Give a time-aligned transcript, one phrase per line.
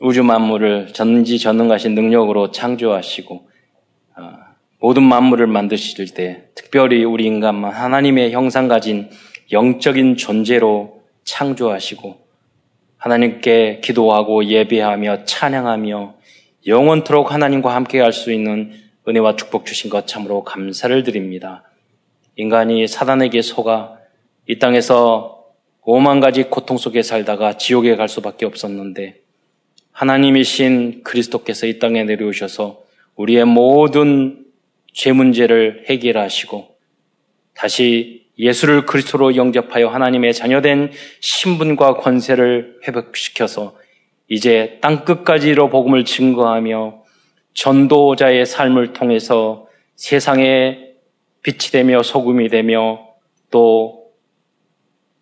[0.00, 3.48] 우주 만물을 전지 전능하신 능력으로 창조하시고
[4.16, 4.32] 어,
[4.80, 9.08] 모든 만물을 만드실 때 특별히 우리 인간만 하나님의 형상 가진
[9.52, 12.24] 영적인 존재로 창조하시고
[12.96, 16.14] 하나님께 기도하고 예배하며 찬양하며
[16.66, 18.72] 영원토록 하나님과 함께 할 수 있는
[19.06, 21.62] 은혜와 축복 주신 것 참으로 감사를 드립니다.
[22.36, 23.98] 인간이 사단에게 속아
[24.48, 25.44] 이 땅에서
[25.82, 29.23] 오만 가지 고통 속에 살다가 지옥에 갈 수밖에 없었는데
[29.94, 32.82] 하나님이신 그리스도께서 이 땅에 내려오셔서
[33.14, 34.44] 우리의 모든
[34.92, 36.76] 죄 문제를 해결하시고
[37.54, 43.76] 다시 예수를 그리스도로 영접하여 하나님의 자녀된 신분과 권세를 회복시켜서
[44.28, 47.04] 이제 땅 끝까지로 복음을 증거하며
[47.54, 50.88] 전도자의 삶을 통해서 세상에
[51.42, 53.06] 빛이 되며 소금이 되며
[53.52, 54.10] 또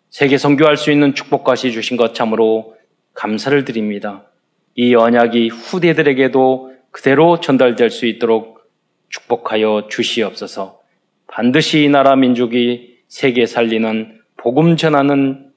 [0.08, 2.74] 세계 선교할 수 있는 축복까지 주신 것 참으로
[3.12, 4.31] 감사를 드립니다.
[4.74, 8.70] 이 언약이 후대들에게도 그대로 전달될 수 있도록
[9.08, 10.80] 축복하여 주시옵소서.
[11.26, 15.52] 반드시 이 나라 민족이 세계 살리는 복음 전하는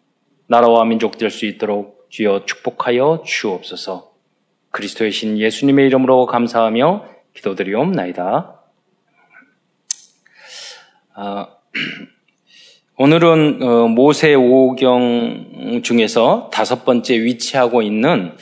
[0.48, 4.12] 나라와 민족 될 수 있도록 주여 축복하여 주옵소서.
[4.72, 8.62] 그리스도의 신 예수님의 이름으로 감사하며 기도드리옵나이다.
[11.16, 11.48] 아,
[12.98, 18.36] 오늘은 어, 모세 오경 중에서 다섯 번째 위치하고 있는 어,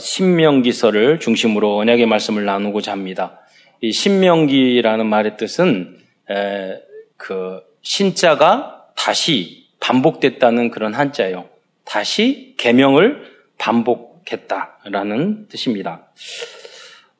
[0.00, 3.40] 신명기서를 중심으로 언약의 말씀을 나누고자 합니다.
[3.80, 5.98] 이 신명기라는 말의 뜻은
[6.30, 6.80] 에,
[7.16, 11.48] 그 신자가 다시 반복됐다는 그런 한자예요.
[11.84, 16.08] 다시 계명을 반복했다라는 뜻입니다.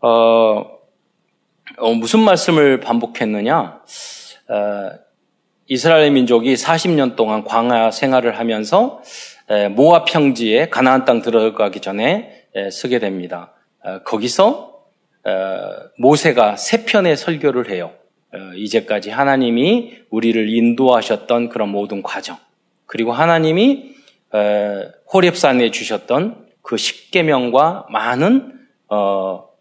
[0.01, 0.65] 어,
[1.79, 3.81] 어, 무슨 말씀을 반복했느냐?
[4.49, 4.91] 어,
[5.69, 9.03] 이스라엘 민족이 40년 동안 광야 생활을 하면서
[9.73, 12.36] 모압 평지에 가나안 땅 들어가기 전에
[12.71, 13.53] 쓰게 됩니다.
[13.83, 14.83] 어, 거기서
[15.25, 15.31] 어,
[15.99, 17.93] 모세가 세 편의 설교를 해요.
[18.33, 22.37] 어, 이제까지 하나님이 우리를 인도하셨던 그런 모든 과정,
[22.87, 23.95] 그리고 하나님이
[25.13, 28.53] 호렙산에 주셨던 그 십계명과 많은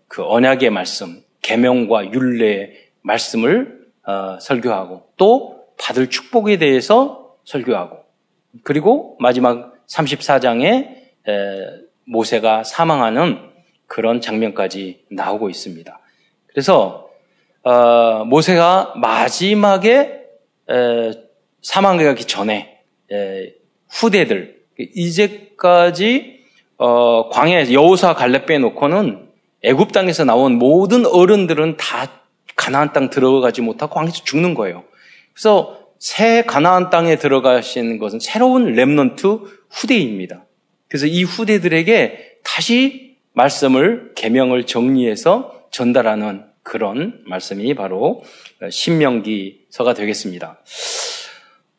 [0.07, 3.85] 그 언약의 말씀, 계명과 율례의 말씀을
[4.41, 7.99] 설교하고 또 받을 축복에 대해서 설교하고
[8.63, 10.89] 그리고 마지막 34장에
[12.05, 13.39] 모세가 사망하는
[13.87, 15.99] 그런 장면까지 나오고 있습니다.
[16.47, 17.09] 그래서
[17.63, 20.21] 어, 모세가 마지막에
[20.69, 21.11] 에,
[21.61, 22.79] 사망하기 전에
[23.11, 23.53] 에,
[23.89, 26.43] 후대들 이제까지
[26.77, 29.29] 어, 광야에서 여호사 갈렙 빼놓고는
[29.63, 32.21] 애굽 땅에서 나온 모든 어른들은 다
[32.55, 34.83] 가나안 땅 들어가지 못하고 광야에서 죽는 거예요.
[35.33, 39.39] 그래서 새 가나안 땅에 들어가시는 것은 새로운 렘넌트
[39.69, 40.44] 후대입니다.
[40.87, 48.23] 그래서 이 후대들에게 다시 말씀을 계명을 정리해서 전달하는 그런 말씀이 바로
[48.69, 50.61] 신명기서가 되겠습니다.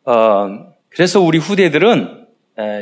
[0.04, 2.26] 어, 그래서 우리 후대들은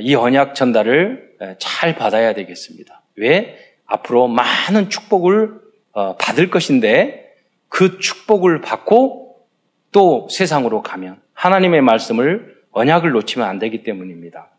[0.02, 3.02] 이 언약 전달을 잘 받아야 되겠습니다.
[3.16, 3.58] 왜?
[3.86, 7.32] 앞으로 많은 축복을 어, 받을 것인데
[7.68, 9.36] 그 축복을 받고
[9.92, 14.50] 또 세상으로 가면 하나님의 말씀을 언약을 놓치면 안 되기 때문입니다.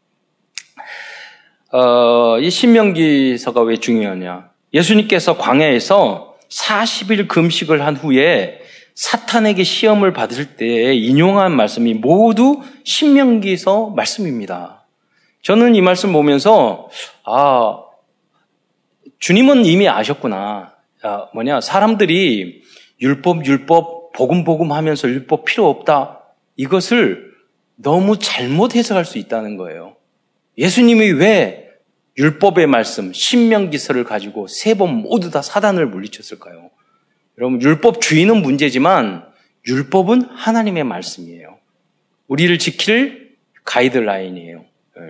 [1.72, 4.50] 어, 이 신명기서가 왜 중요하냐?
[4.74, 8.60] 예수님께서 광야에서 40일 금식을 한 후에
[8.94, 14.86] 사탄에게 시험을 받을 때 인용한 말씀이 모두 신명기서 말씀입니다.
[15.42, 16.90] 저는 이 말씀 보면서
[17.24, 17.84] 아
[19.20, 20.74] 주님은 이미 아셨구나.
[21.04, 22.64] 아, 뭐냐 사람들이
[23.02, 26.22] 율법 율법 복음 복음 하면서 율법 필요 없다.
[26.56, 27.34] 이것을
[27.76, 29.98] 너무 잘못 해석할 수 있다는 거예요.
[30.58, 31.70] 예수님이 왜
[32.18, 36.70] 율법의 말씀, 신명기서를 가지고 세 번 모두 다 사단을 물리쳤을까요?
[37.38, 39.26] 여러분, 율법 주의는 문제지만
[39.68, 41.58] 율법은 하나님의 말씀이에요.
[42.28, 44.66] 우리를 지킬 가이드라인이에요.
[45.00, 45.02] 예.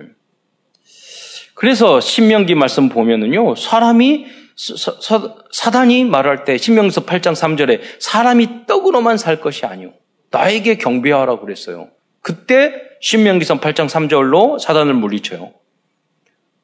[1.54, 9.40] 그래서 신명기 말씀 보면은요, 사람이, 사, 사단이 말할 때, 신명서 8장 3절에 사람이 떡으로만 살
[9.40, 9.92] 것이 아니오.
[10.30, 11.90] 나에게 경배하라고 그랬어요.
[12.20, 15.52] 그때 신명기서 8장 3절로 사단을 물리쳐요.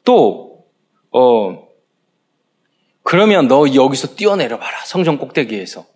[0.05, 0.65] 또,
[1.11, 1.69] 어,
[3.03, 4.85] 그러면 너 여기서 뛰어내려봐라.
[4.85, 5.87] 성전 꼭대기에서.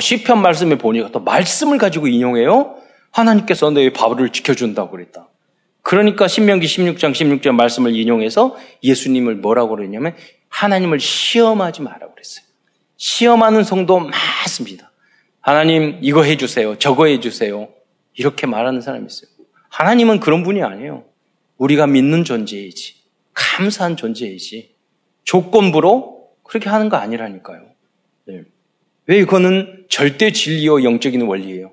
[0.00, 2.76] 시편 말씀에 보니까 또 말씀을 가지고 인용해요.
[3.10, 5.28] 하나님께서 너의 밥을 지켜준다고 그랬다.
[5.82, 10.14] 그러니까 신명기 16장 16절 말씀을 인용해서 예수님을 뭐라고 그랬냐면
[10.48, 12.44] 하나님을 시험하지 마라 그랬어요.
[12.96, 14.92] 시험하는 성도 많습니다.
[15.40, 16.78] 하나님 이거 해주세요.
[16.78, 17.68] 저거 해주세요.
[18.14, 19.30] 이렇게 말하는 사람이 있어요.
[19.72, 21.04] 하나님은 그런 분이 아니에요.
[21.56, 22.94] 우리가 믿는 존재이지.
[23.32, 24.74] 감사한 존재이지.
[25.24, 27.70] 조건부로 그렇게 하는 거 아니라니까요.
[28.26, 28.42] 네.
[29.06, 31.72] 왜 이거는 절대 진리요 영적인 원리예요.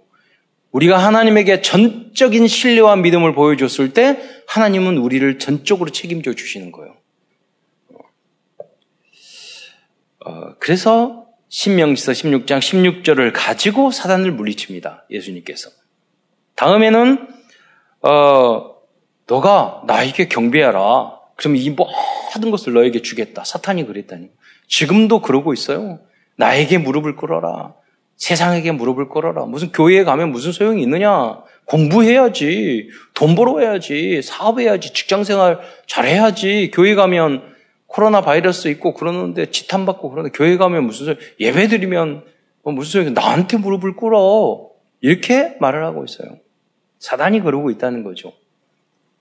[0.71, 4.17] 우리가 하나님에게 전적인 신뢰와 믿음을 보여줬을 때
[4.47, 6.95] 하나님은 우리를 전적으로 책임져 주시는 거예요.
[10.25, 15.05] 어, 그래서 신명기서 16장 16절을 가지고 사단을 물리칩니다.
[15.09, 15.69] 예수님께서.
[16.55, 17.38] 다음에는
[18.01, 18.75] 어,
[19.27, 21.19] 너가 나에게 경배하라.
[21.35, 23.43] 그러면 이 모든 것을 너에게 주겠다.
[23.43, 24.29] 사탄이 그랬다니.
[24.67, 25.99] 지금도 그러고 있어요.
[26.35, 27.73] 나에게 무릎을 꿇어라.
[28.17, 29.45] 세상에게 무릎을 꿇어라.
[29.45, 31.41] 무슨 교회에 가면 무슨 소용이 있느냐?
[31.65, 32.89] 공부해야지.
[33.13, 34.21] 돈 벌어야지.
[34.21, 34.93] 사업해야지.
[34.93, 36.71] 직장 생활 잘해야지.
[36.73, 37.43] 교회 가면
[37.87, 42.23] 코로나 바이러스 있고 그러는데 지탄받고 그러는데 교회 가면 무슨 소용, 예배 드리면
[42.63, 44.69] 뭐 무슨 소용이 나한테 무릎을 꿇어.
[45.01, 46.37] 이렇게 말을 하고 있어요.
[46.99, 48.33] 사단이 그러고 있다는 거죠.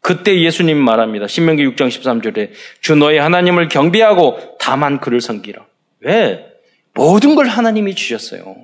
[0.01, 1.27] 그때 예수님 말합니다.
[1.27, 5.67] 신명기 6장 13절에 주 너의 하나님을 경배하고 다만 그를 섬기라.
[6.01, 6.47] 왜?
[6.95, 8.57] 모든 걸 하나님이 주셨어요.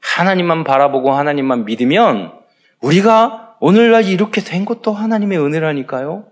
[0.00, 2.32] 하나님만 바라보고 하나님만 믿으면
[2.80, 6.26] 우리가 오늘날 이렇게 된 것도 하나님의 은혜라니까요.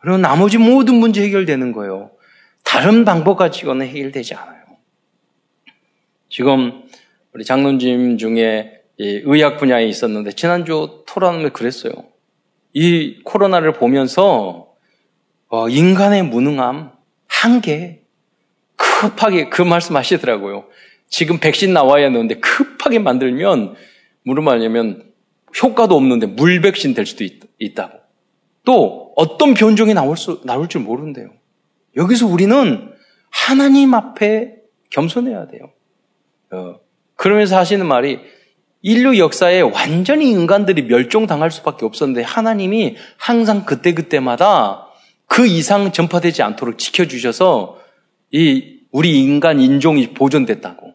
[0.00, 2.10] 그리고 나머지 모든 문제 해결되는 거예요.
[2.62, 4.62] 다른 방법 가지고는 해결되지 않아요.
[6.28, 6.84] 지금
[7.32, 11.92] 우리 장로님 중에 의학 분야에 있었는데 지난주 토론을 그랬어요.
[12.72, 14.74] 이 코로나를 보면서
[15.48, 16.92] 어, 인간의 무능함,
[17.28, 18.02] 한계,
[18.76, 20.66] 급하게 그 말씀 하시더라고요.
[21.08, 23.76] 지금 백신 나와야 하는데 급하게 만들면
[24.24, 25.12] 무슨 말이냐면
[25.62, 27.98] 효과도 없는데 물 백신 될 수도 있, 다고
[28.64, 31.30] 또 어떤 변종이 나올 수 나올 줄 모른대요.
[31.96, 32.92] 여기서 우리는
[33.30, 34.56] 하나님 앞에
[34.90, 35.70] 겸손해야 돼요.
[36.50, 36.80] 어,
[37.14, 38.20] 그러면서 하시는 말이
[38.82, 44.88] 인류 역사에 완전히 인간들이 멸종당할 수밖에 없었는데 하나님이 항상 그때그때마다
[45.26, 47.80] 그 이상 전파되지 않도록 지켜주셔서
[48.30, 50.94] 이 우리 인간 인종이 보존됐다고.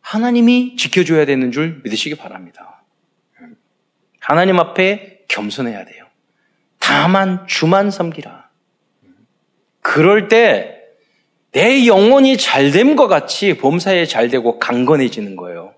[0.00, 2.82] 하나님이 지켜줘야 되는 줄 믿으시기 바랍니다.
[4.18, 6.06] 하나님 앞에 겸손해야 돼요.
[6.78, 8.48] 다만 주만 섬기라.
[9.82, 10.80] 그럴 때
[11.52, 15.74] 내 영혼이 잘됨 것 같이 범사에 잘 되고 강건해지는 거예요.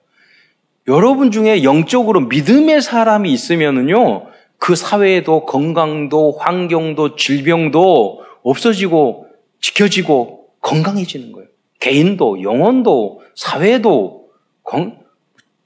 [0.89, 4.27] 여러분 중에 영적으로 믿음의 사람이 있으면은요,
[4.59, 9.29] 그 사회에도 건강도 환경도 질병도 없어지고
[9.61, 11.49] 지켜지고 건강해지는 거예요.
[11.81, 14.29] 개인도 영혼도 사회도
[14.63, 14.99] 건,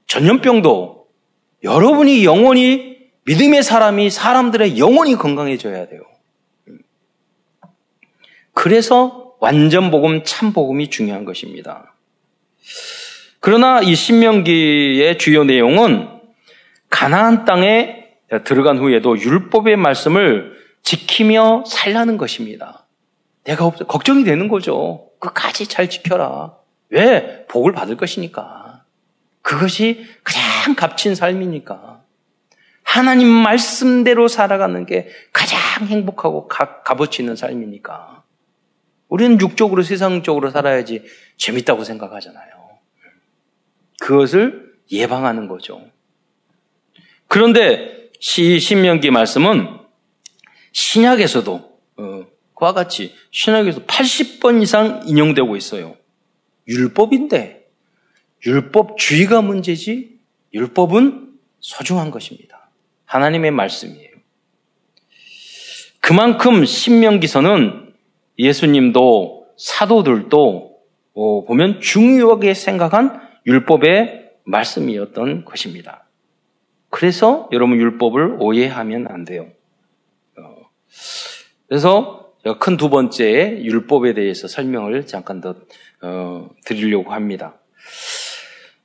[0.07, 1.07] 전염병도
[1.63, 6.01] 여러분이 영혼이 믿음의 사람이 사람들의 영혼이 건강해져야 돼요.
[8.53, 11.93] 그래서 완전 복음, 참 복음이 중요한 것입니다.
[13.39, 16.09] 그러나 이 신명기의 주요 내용은
[16.89, 18.07] 가나안 땅에
[18.43, 22.85] 들어간 후에도 율법의 말씀을 지키며 살라는 것입니다.
[23.43, 25.09] 내가 걱정이 되는 거죠.
[25.19, 26.53] 끝까지 잘 지켜라.
[26.89, 27.45] 왜?
[27.47, 28.83] 복을 받을 것이니까.
[29.41, 32.01] 그것이 가장 값진 삶이니까.
[32.83, 38.23] 하나님 말씀대로 살아가는 게 가장 행복하고 값어치 있는 삶이니까.
[39.09, 41.03] 우리는 육적으로 세상적으로 살아야지
[41.37, 42.66] 재밌다고 생각하잖아요.
[43.99, 45.81] 그것을 예방하는 거죠.
[47.27, 49.77] 그런데 시 신명기 말씀은
[50.71, 55.95] 신약에서도 어, 그와 같이 신약에서 80번 이상 인용되고 있어요.
[56.67, 57.67] 율법인데
[58.45, 60.19] 율법주의가 문제지
[60.53, 62.69] 율법은 소중한 것입니다.
[63.05, 64.07] 하나님의 말씀이에요.
[65.99, 67.93] 그만큼 신명기서는
[68.39, 70.77] 예수님도 사도들도
[71.15, 76.05] 어, 보면 중요하게 생각한 율법의 말씀이었던 것입니다.
[76.89, 79.47] 그래서 여러분 율법을 오해하면 안 돼요.
[80.37, 80.69] 어,
[81.67, 82.27] 그래서
[82.59, 85.55] 큰 두 번째 율법에 대해서 설명을 잠깐 더
[86.01, 87.55] 어, 드리려고 합니다.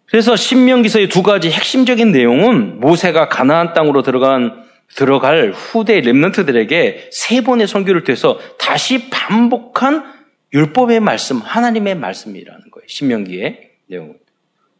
[0.06, 4.62] 그래서 신명기서의 두 가지 핵심적인 내용은 모세가 가나안 땅으로 들어간
[4.94, 10.04] 들어갈 후대 렘넌트들에게 세 번의 선교를 통해서 다시 반복한
[10.52, 12.86] 율법의 말씀, 하나님의 말씀이라는 거예요.
[12.86, 14.21] 신명기의 내용은.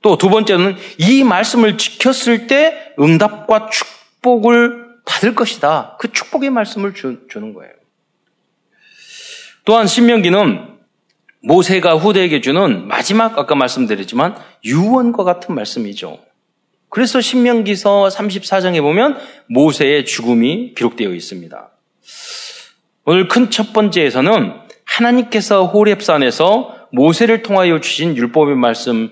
[0.03, 5.97] 또 두 번째는 이 말씀을 지켰을 때 응답과 축복을 받을 것이다.
[5.99, 7.73] 그 축복의 말씀을 주, 는 거예요.
[9.65, 10.69] 또한 신명기는
[11.43, 16.19] 모세가 후대에게 주는 마지막 아까 말씀드렸지만 유언과 같은 말씀이죠.
[16.89, 19.19] 그래서 신명기서 34장에 보면
[19.49, 21.71] 모세의 죽음이 기록되어 있습니다.
[23.05, 24.53] 오늘 큰 첫 번째에서는
[24.85, 29.11] 하나님께서 호렙산에서 모세를 통하여 주신 율법의 말씀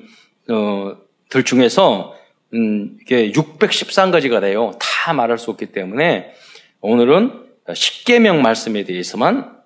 [0.51, 0.97] 어,
[1.29, 2.15] 들 중에서
[2.55, 4.73] 음, 이게 613가지가 돼요.
[4.81, 6.33] 다 말할 수 없기 때문에
[6.81, 7.33] 오늘은
[7.73, 9.61] 십계명 말씀에 대해서만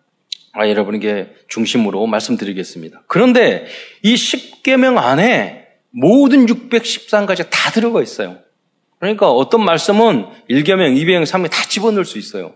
[0.52, 3.02] 아, 여러분에게 중심으로 말씀드리겠습니다.
[3.08, 3.66] 그런데
[4.02, 8.38] 이 10계명 안에 모든 613가지가 다 들어가 있어요.
[9.00, 12.54] 그러니까 어떤 말씀은 1계명, 2계명, 3계명 다 집어넣을 수 있어요.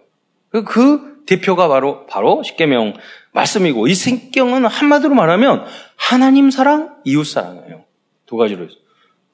[0.51, 2.95] 그, 그 대표가 바로 바로 10계명
[3.33, 5.67] 말씀이고 이 성경은 한마디로 말하면
[5.97, 7.88] 하나님 사랑, 이웃 사랑이에요.
[8.29, 8.79] 두 가지로 있어요.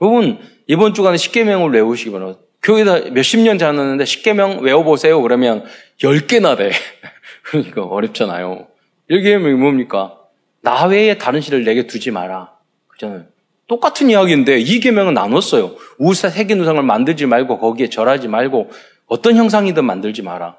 [0.00, 2.40] 여러분 이번 주간에 10계명을 외우시기 바랍니다.
[2.62, 5.20] 교회다 몇십 년 다녔는데 10계명 외워보세요.
[5.20, 5.64] 그러면
[6.00, 6.70] 10개나 돼.
[7.42, 8.68] 그러니까 어렵잖아요.
[9.10, 10.18] 1계명이 뭡니까?
[10.62, 12.52] 나 외에 다른 신을 내게 두지 마라.
[12.88, 13.24] 그잖아요.
[13.66, 15.76] 똑같은 이야기인데 이 계명은 나눴어요.
[15.98, 18.70] 우사 세계 누상을 만들지 말고 거기에 절하지 말고
[19.06, 20.56] 어떤 형상이든 만들지 마라.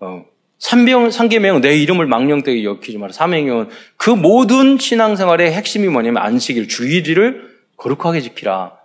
[0.00, 0.24] 어.
[0.58, 3.12] 삼병 삼계명은 내 이름을 망령되게 여기지 마라.
[3.12, 8.76] 삼행은 그 모든 신앙생활의 핵심이 뭐냐면 안식일 주일을 거룩하게 지키라.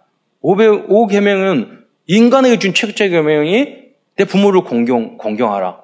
[0.41, 3.77] 오배 오계명은 인간에게 준 최고의 계명이
[4.15, 5.81] 내 부모를 공경 공경하라.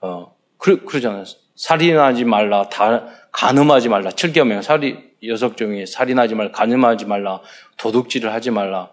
[0.00, 0.34] 어.
[0.58, 1.24] 그 그러잖아요.
[1.54, 2.68] 살인하지 말라.
[2.68, 4.10] 다 간음하지 말라.
[4.10, 7.40] 칠계명 살이 여섯 종에 살인하지 말라, 간음하지 말라,
[7.76, 8.90] 도둑질을 하지 말라.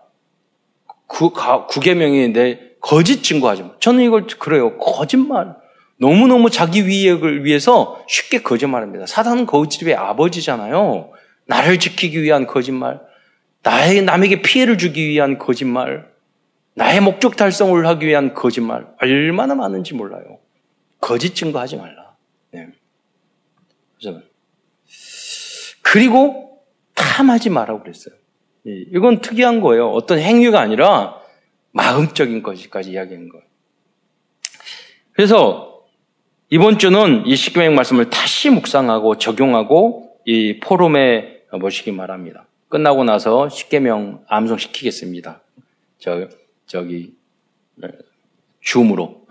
[1.08, 1.30] 그
[1.70, 3.70] 구계명이 내 거짓 증거하지 마.
[3.80, 4.78] 저는 이걸 그래요.
[4.78, 5.56] 거짓말.
[6.00, 9.06] 너무너무 자기 위익을 위해서 쉽게 거짓말합니다.
[9.08, 11.12] 사단은 거짓의 아버지잖아요.
[11.46, 13.00] 나를 지키기 위한 거짓말.
[13.68, 16.10] 나의, 남에게 피해를 주기 위한 거짓말.
[16.74, 18.88] 나의 목적 달성을 하기 위한 거짓말.
[19.02, 20.40] 얼마나 많은지 몰라요.
[21.02, 22.16] 거짓 증거하지 말라.
[22.52, 22.68] 네.
[25.82, 26.62] 그리고
[26.96, 28.16] 탐하지 말라고 그랬어요.
[28.64, 29.90] 이건 특이한 거예요.
[29.90, 31.20] 어떤 행위가 아니라
[31.72, 33.46] 마음적인 것까지 이야기한 거예요.
[35.12, 35.84] 그래서
[36.50, 42.48] 이번 주는 이 십계명 말씀을 다시 묵상하고 적용하고 이 포럼에 모시기 바랍니다.
[42.70, 45.42] 끝나고 나서 십계명 암송시키겠습니다.
[46.00, 46.28] 저
[46.66, 47.14] 저기
[48.62, 49.26] 줌으로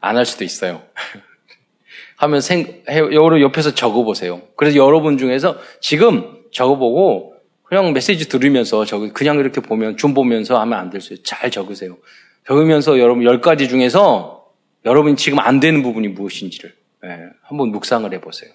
[0.00, 0.82] 안 할 수도 있어요.
[2.16, 4.42] 하면 생, 여러 옆에서 적어보세요.
[4.56, 10.78] 그래서 여러분 중에서 지금 적어보고 그냥 메시지 들으면서 적어, 그냥 이렇게 보면, 줌 보면서 하면
[10.78, 11.22] 안 될 수 있어요.
[11.24, 11.98] 잘 적으세요.
[12.46, 14.52] 적으면서 여러분 열 가지 중에서
[14.84, 18.52] 여러분이 지금 안 되는 부분이 무엇인지를 네, 한번 묵상을 해보세요.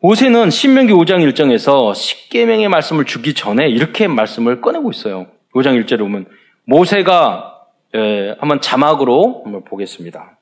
[0.00, 5.26] 모세는 신명기 5장 1장에서 10계명의 말씀을 주기 전에 이렇게 말씀을 꺼내고 있어요.
[5.54, 6.26] 5장 1절에 보면
[6.66, 7.56] 모세가
[7.96, 10.38] 에, 한번 자막으로 한번 보겠습니다.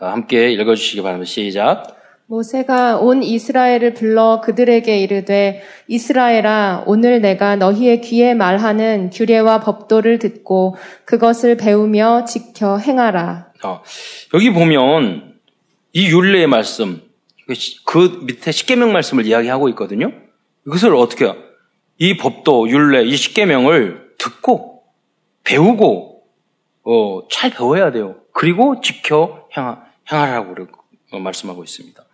[0.00, 1.26] 어, 함께 읽어주시기 바랍니다.
[1.26, 1.96] 시작.
[2.26, 10.76] 모세가 온 이스라엘을 불러 그들에게 이르되 이스라엘아 오늘 내가 너희의 귀에 말하는 규례와 법도를 듣고
[11.06, 13.52] 그것을 배우며 지켜 행하라.
[13.64, 13.80] 어,
[14.34, 15.36] 여기 보면
[15.94, 17.07] 이 율례의 말씀
[17.84, 20.12] 그 밑에 십계명 말씀을 이야기하고 있거든요.
[20.66, 21.36] 이것을 어떻게 해요?
[21.96, 24.84] 이 법도 율례 이 십계명을 듣고
[25.44, 26.22] 배우고
[26.84, 28.16] 어, 잘 배워야 돼요.
[28.32, 30.66] 그리고 지켜 행하 행하라고
[31.12, 32.04] 말씀하고 있습니다.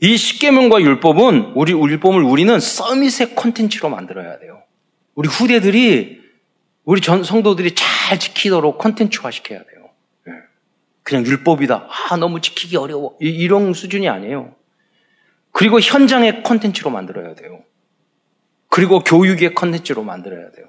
[0.00, 4.62] 이 십계명과 율법은 우리 율법을 우리는 서밋의 콘텐츠로 만들어야 돼요.
[5.14, 6.20] 우리 후대들이
[6.84, 9.77] 우리 전 성도들이 잘 지키도록 콘텐츠화 시켜야 돼요.
[11.08, 11.10] 예.
[11.10, 11.88] 그냥 율법이다.
[11.88, 13.16] 아 너무 지키기 어려워.
[13.20, 14.54] 이 런 수준이 아니에요.
[15.52, 17.64] 그리고 현장의 콘텐츠로 만들어야 돼요.
[18.68, 20.66] 그리고 교육의 콘텐츠로 만들어야 돼요.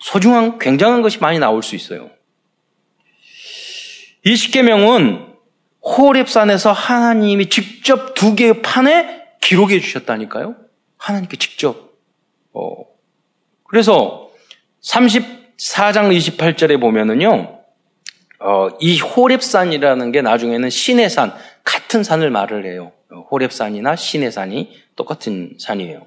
[0.00, 2.10] 소중한 굉장한 것이 많이 나올 수 있어요.
[4.24, 5.34] 이 십계명은
[5.82, 10.54] 호랩산에서 하나님이 직접 두 개의 판에 기록해 주셨다니까요.
[10.96, 11.92] 하나님께 직접.
[12.52, 12.84] 어.
[13.64, 14.30] 그래서
[14.84, 17.61] 34장 28절에 보면은요.
[18.44, 21.32] 어, 이 호랩산이라는 게 나중에는 신의 산,
[21.64, 22.92] 같은 산을 말을 해요.
[23.30, 26.06] 호랩산이나 신의 산이 똑같은 산이에요.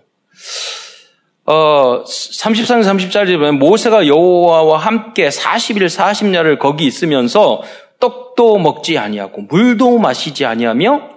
[1.45, 7.61] 어, 33, 34절에 보면 모세가 여호와와 함께 40일, 40야를 거기 있으면서
[7.99, 11.09] 떡도 먹지 아니하고 물도 마시지 아니하며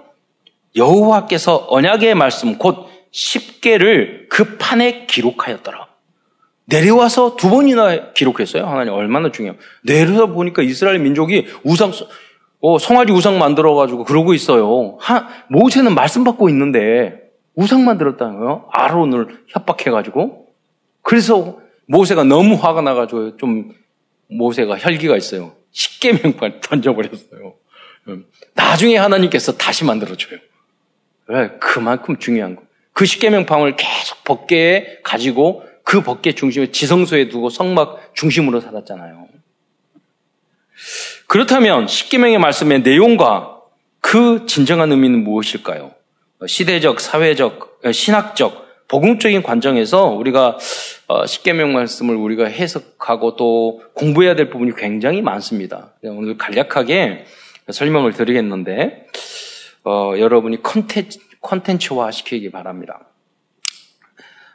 [0.75, 5.88] 여호와께서 언약의 말씀 곧 10개를 그 판에 기록하였더라.
[6.69, 8.65] 내려와서 두 번이나 기록했어요.
[8.65, 9.59] 하나님 얼마나 중요해요.
[9.83, 11.91] 내려서 보니까 이스라엘 민족이 우상
[12.61, 14.97] 어, 성아지 우상 만들어 가지고 그러고 있어요.
[14.99, 18.67] 하, 모세는 말씀 받고 있는데 우상 만들었다는 거예요.
[18.71, 20.47] 아론을 협박해 가지고.
[21.01, 23.71] 그래서 모세가 너무 화가 나 가지고 좀
[24.27, 25.53] 모세가 혈기가 있어요.
[25.71, 27.53] 십계명판 던져버렸어요.
[28.09, 30.39] 음, 나중에 하나님께서 다시 만들어줘요.
[31.27, 31.49] 왜?
[31.59, 32.63] 그만큼 중요한 거.
[32.93, 39.27] 그 십계명판을 계속 법계에 가지고 그 법계 중심에 지성소에 두고 성막 중심으로 살았잖아요.
[41.25, 43.57] 그렇다면 십계명의 말씀의 내용과
[43.99, 45.95] 그 진정한 의미는 무엇일까요?
[46.45, 50.59] 시대적, 사회적, 신학적, 복음적인 관점에서 우리가
[51.07, 55.95] 어, 십계명 말씀을 우리가 해석하고 또 공부해야 될 부분이 굉장히 많습니다.
[56.03, 57.25] 오늘 간략하게
[57.71, 59.07] 설명을 드리겠는데
[59.85, 63.07] 어, 여러분이 컨텐츠, 컨텐츠화 시키기 바랍니다.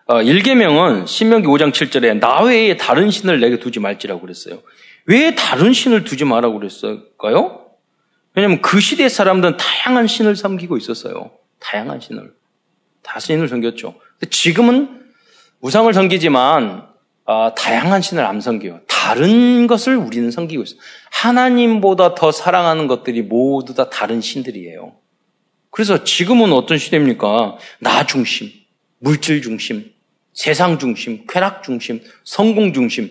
[0.07, 4.61] 어, 1계명은 신명기 5장 7절에 나 외에 다른 신을 내게 두지 말지라고 그랬어요.
[5.07, 7.67] 왜 다른 신을 두지 말라고 그랬을까요?
[8.35, 11.31] 왜냐하면 그 시대 사람들은 다양한 신을 섬기고 있었어요.
[11.59, 12.35] 다양한 신을.
[13.03, 13.95] 다 신을 섬겼죠.
[14.31, 15.05] 지금은
[15.61, 16.87] 우상을 섬기지만
[17.27, 18.81] 아, 다양한 신을 안 섬겨요.
[18.87, 20.79] 다른 것을 우리는 섬기고 있어요.
[21.13, 24.97] 하나님보다 더 사랑하는 것들이 모두 다 다른 신들이에요.
[25.71, 27.57] 그래서 지금은 어떤 시대입니까?
[27.81, 28.51] 나 중심,
[28.99, 29.94] 물질 중심,
[30.35, 33.11] 세상 중심, 쾌락 중심, 성공 중심.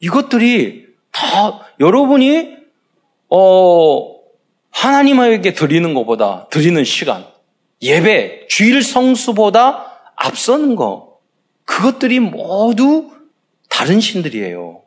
[0.00, 2.56] 이것들이 다 여러분이
[3.30, 4.14] 어
[4.70, 7.24] 하나님에게 드리는 것보다 드리는 시간,
[7.80, 11.20] 예배, 주일 성수보다 앞서는 거.
[11.64, 13.10] 그것들이 모두
[13.70, 14.82] 다른 신들이에요.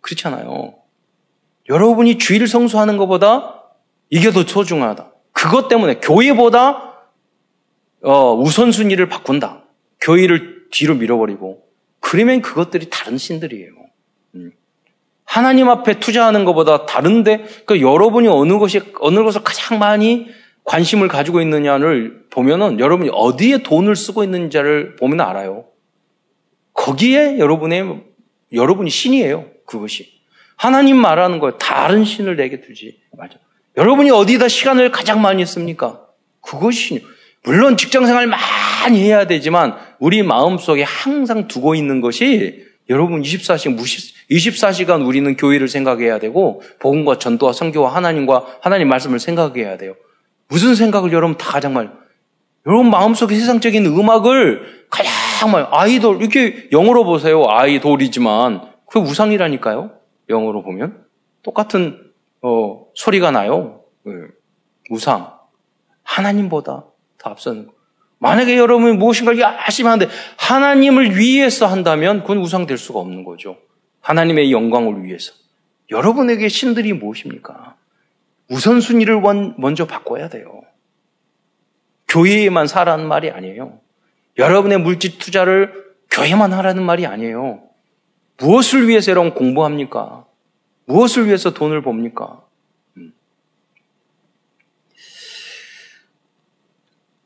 [0.00, 0.74] 그렇잖아요.
[1.68, 3.64] 여러분이 주일 성수하는 것보다
[4.10, 5.10] 이게 더 소중하다.
[5.32, 6.92] 그것 때문에 교회보다
[8.02, 9.62] 어, 우선순위를 바꾼다.
[10.00, 11.62] 교회를 뒤로 밀어버리고
[12.00, 13.72] 그러면 그것들이 다른 신들이에요.
[14.34, 14.52] 음.
[15.24, 20.28] 하나님 앞에 투자하는 것보다 다른데 그 여러분이 어느 것이 어느 것을 가장 많이
[20.64, 25.66] 관심을 가지고 있느냐를 보면은 여러분이 어디에 돈을 쓰고 있는지를 보면 알아요.
[26.74, 28.02] 거기에 여러분의
[28.52, 29.46] 여러분이 신이에요.
[29.66, 30.20] 그것이
[30.56, 31.58] 하나님 말하는 거예요.
[31.58, 33.34] 다른 신을 내게 두지 맞아.
[33.76, 36.06] 여러분이 어디다 시간을 가장 많이 씁니까?
[36.40, 37.04] 그것이
[37.44, 43.76] 물론 직장 생활 많이 해야 되지만 우리 마음 속에 항상 두고 있는 것이 여러분 24시간
[44.30, 49.94] 24시간 우리는 교회를 생각해야 되고 복음과 전도와 성교와 하나님과 하나님 말씀을 생각해야 돼요.
[50.48, 51.88] 무슨 생각을 여러분 다 많이
[52.66, 57.44] 여러분 마음속에 세상적인 음악을 가장 많이 아이돌 이렇게 영어로 보세요.
[57.48, 59.90] 아이돌이지만 그 우상이라니까요.
[60.28, 61.04] 영어로 보면
[61.42, 63.80] 똑같은 어, 소리가 나요.
[64.04, 64.12] 네.
[64.90, 65.32] 우상
[66.04, 66.84] 하나님보다
[67.22, 67.72] 더 앞서는 거.
[68.18, 73.56] 만약에 여러분이 무엇인가를 열심히 하는데 하나님을 위해서 한다면 그건 우상될 수가 없는 거죠.
[74.00, 75.32] 하나님의 영광을 위해서.
[75.90, 77.76] 여러분에게 신들이 무엇입니까?
[78.50, 79.20] 우선순위를
[79.58, 80.62] 먼저 바꿔야 돼요.
[82.08, 83.80] 교회에만 살라는 말이 아니에요.
[84.38, 85.72] 여러분의 물질 투자를
[86.10, 87.62] 교회만 하라는 말이 아니에요.
[88.38, 90.26] 무엇을 위해서 여러분 공부합니까?
[90.86, 92.42] 무엇을 위해서 돈을 봅니까?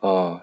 [0.00, 0.40] 어,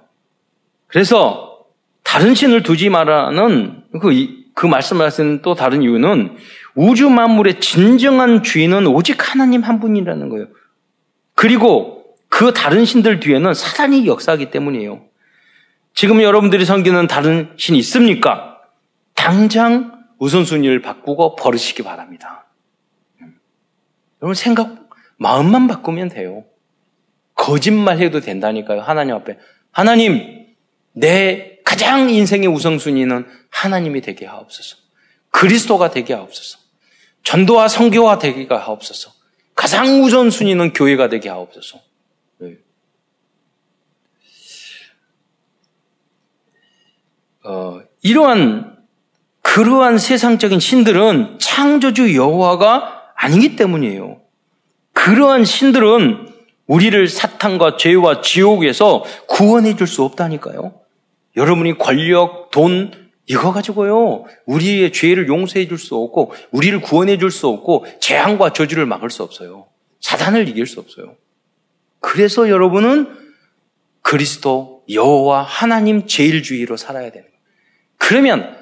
[0.87, 1.65] 그래서
[2.03, 6.37] 다른 신을 두지 말라는 그, 그 말씀을 하시는 또 다른 이유는
[6.75, 10.47] 우주 만물의 진정한 주인은 오직 하나님 한 분이라는 거예요.
[11.35, 15.01] 그리고 그 다른 신들 뒤에는 사단이 역사하기 때문이에요.
[15.93, 18.59] 지금 여러분들이 섬기는 다른 신이 있습니까?
[19.13, 22.45] 당장 우선순위를 바꾸고 버리시기 바랍니다.
[24.21, 26.43] 여러분 생각, 마음만 바꾸면 돼요.
[27.43, 28.79] 거짓말 해도 된다니까요.
[28.79, 29.37] 하나님 앞에.
[29.69, 30.47] 하나님,
[30.93, 34.77] 내 가장 인생의 우선순위는 하나님이 되게 하옵소서.
[35.29, 36.59] 그리스도가 되게 하옵소서.
[37.23, 39.11] 전도와 성교가 되게 하옵소서.
[39.55, 41.81] 가장 우선순위는 교회가 되게 하옵소서.
[42.37, 42.55] 네.
[47.43, 48.77] 어, 이러한
[49.41, 54.21] 그러한 세상적인 신들은 창조주 여호와가 아니기 때문이에요.
[54.93, 56.32] 그러한 신들은
[56.67, 60.79] 우리를 사탄과 죄와 지옥에서 구원해 줄 수 없다니까요.
[61.35, 62.91] 여러분이 권력, 돈,
[63.25, 64.25] 이거 가지고요.
[64.45, 69.23] 우리의 죄를 용서해 줄 수 없고, 우리를 구원해 줄 수 없고, 재앙과 저주를 막을 수
[69.23, 69.67] 없어요.
[69.99, 71.15] 사단을 이길 수 없어요.
[71.99, 73.17] 그래서 여러분은
[74.01, 77.39] 그리스도, 여호와, 하나님 제일주의로 살아야 되는 거예요.
[77.97, 78.57] 그러면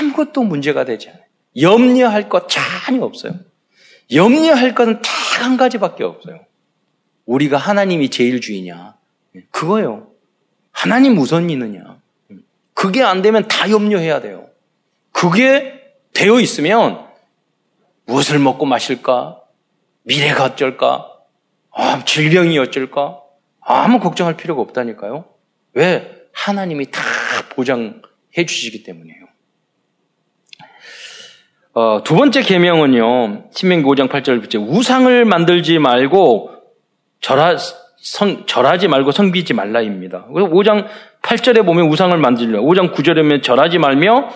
[0.00, 1.22] 아무것도 문제가 되지 않아요.
[1.58, 3.32] 염려할 것 전혀 없어요.
[4.12, 6.45] 염려할 것은 딱 한 가지밖에 없어요.
[7.26, 8.94] 우리가 하나님이 제일주의냐.
[9.50, 10.08] 그거요.
[10.72, 11.98] 하나님 우선 있느냐.
[12.72, 14.48] 그게 안 되면 다 염려해야 돼요.
[15.12, 17.06] 그게 되어 있으면
[18.06, 19.40] 무엇을 먹고 마실까?
[20.02, 21.10] 미래가 어쩔까?
[21.72, 23.20] 아, 질병이 어쩔까?
[23.60, 25.24] 아무 걱정할 필요가 없다니까요.
[25.74, 26.26] 왜?
[26.32, 27.00] 하나님이 다
[27.50, 29.26] 보장해 주시기 때문이에요.
[31.72, 33.50] 어, 두 번째 계명은요.
[33.52, 36.55] 신명기 5장 8절 우상을 만들지 말고
[37.20, 37.56] 절하
[37.98, 40.26] 선, 절하지 말고 섬기지 말라입니다.
[40.30, 40.86] 5장
[41.22, 42.60] 8절에 보면 우상을 만들려.
[42.60, 44.30] 5장 9절에 보면 절하지 말며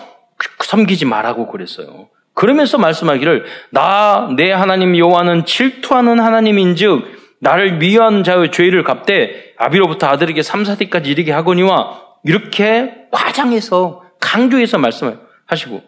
[0.63, 2.09] 섬기지 말라고 그랬어요.
[2.33, 10.41] 그러면서 말씀하기를 나 내 하나님 여호와는 질투하는 하나님인즉 나를 미워한 자의 죄를 갚되 아비로부터 아들에게
[10.41, 15.81] 3, 4대까지 이르게 하거니와 이렇게 과장해서 강조해서 말씀하시고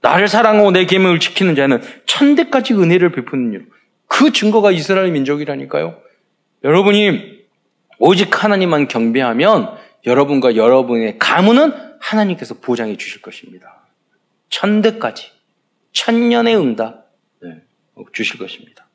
[0.00, 3.66] 나를 사랑하고 내 계명을 지키는 자는 천대까지 은혜를 베푸는 일.
[4.06, 5.96] 그 증거가 이스라엘 민족이라니까요.
[6.64, 7.40] 여러분이
[7.98, 13.80] 오직 하나님만 경배하면 여러분과 여러분의 가문은 하나님께서 보장해 주실 것입니다.
[14.48, 15.30] 천대까지,
[15.92, 17.10] 천년의 응답
[17.42, 17.56] 네,
[18.12, 18.86] 주실 것입니다.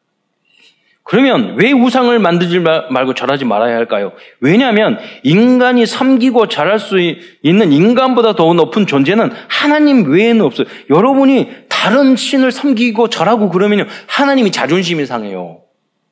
[1.04, 4.14] 그러면 왜 우상을 만들지 말고 절하지 말아야 할까요?
[4.40, 10.66] 왜냐하면 인간이 섬기고 절할 수 있는 인간보다 더 높은 존재는 하나님 외에는 없어요.
[10.90, 15.62] 여러분이 다른 신을 섬기고 절하고 그러면 하나님이 자존심이 상해요.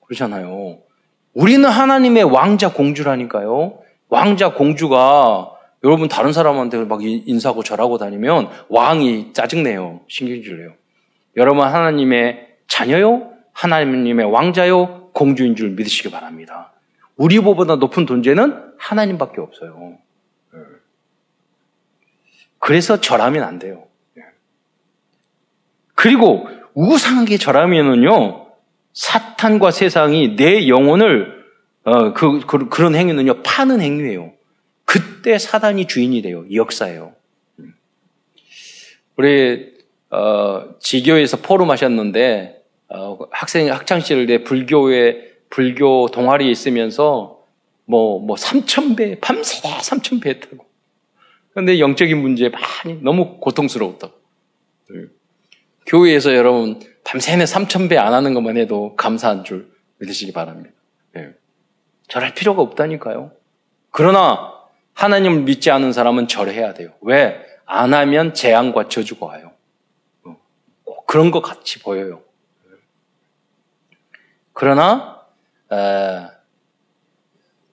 [0.06, 0.78] 그렇잖아요.
[1.34, 3.80] 우리는 하나님의 왕자 공주라니까요.
[4.10, 5.52] 왕자 공주가
[5.84, 10.02] 여러분 다른 사람한테 막 인사하고 절하고 다니면 왕이 짜증내요.
[10.08, 10.74] 신경질 내요.
[11.36, 13.32] 여러분 하나님의 자녀요?
[13.54, 15.10] 하나님의 왕자요?
[15.14, 16.74] 공주인 줄 믿으시기 바랍니다.
[17.18, 19.98] 우리보다 높은 존재는 하나님밖에 없어요.
[22.60, 23.84] 그래서 절하면 안 돼요.
[25.96, 28.43] 그리고 우상하게 절하면은요,
[28.94, 31.44] 사탄과 세상이 내 영혼을
[31.84, 34.32] 어, 그, 그, 그런 행위는요 파는 행위예요.
[34.86, 36.46] 그때 사단이 주인이 돼요.
[36.54, 37.14] 역사예요.
[39.18, 39.74] 우리
[40.10, 47.44] 어, 지교에서 포럼 하셨는데 어, 학생 학창 시절 때 불교에 불교 동아리에 있으면서
[47.86, 50.66] 뭐뭐 뭐 3천 배 밤새 3천 배 했다고.
[51.52, 54.14] 그런데 영적인 문제 많이 너무 고통스러웠다고.
[54.90, 55.02] 네.
[55.86, 60.72] 교회에서 여러분 밤새내 3천 배안 하는 것만 해도 감사한 줄 믿으시기 바랍니다.
[61.14, 61.34] 네.
[62.08, 63.32] 절할 필요가 없다니까요.
[63.92, 64.54] 그러나
[64.94, 66.92] 하나님을 믿지 않은 사람은 절해야 돼요.
[67.02, 67.44] 왜?
[67.66, 69.52] 안 하면 재앙과 저주가 와요.
[70.24, 70.38] 어,
[71.06, 72.22] 그런 것 같이 보여요.
[74.54, 75.22] 그러나
[75.72, 76.28] 에,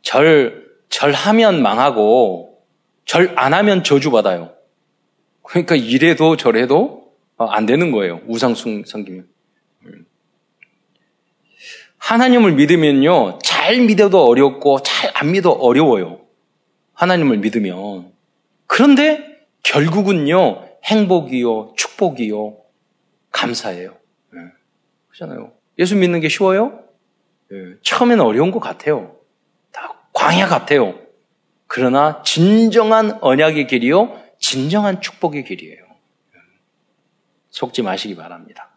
[0.02, 2.62] 절 절하면 망하고
[3.04, 4.54] 절 안 하면 저주 받아요.
[5.42, 6.99] 그러니까 이래도 저래도 어,
[7.48, 8.20] 안 되는 거예요.
[8.26, 9.28] 우상 성기면.
[11.98, 16.20] 하나님을 믿으면요, 잘 믿어도 어렵고, 잘 안 믿어 어려워요.
[16.94, 18.10] 하나님을 믿으면.
[18.66, 22.56] 그런데 결국은요, 행복이요, 축복이요,
[23.30, 23.96] 감사해요.
[24.32, 24.40] 네.
[25.08, 25.52] 그렇잖아요.
[25.78, 26.84] 예수 믿는 게 쉬워요?
[27.50, 27.74] 네.
[27.82, 29.14] 처음에는 어려운 것 같아요.
[29.72, 30.98] 다 광야 같아요.
[31.66, 35.84] 그러나 진정한 언약의 길이요, 진정한 축복의 길이에요.
[37.50, 38.70] 속지 마시기 바랍니다.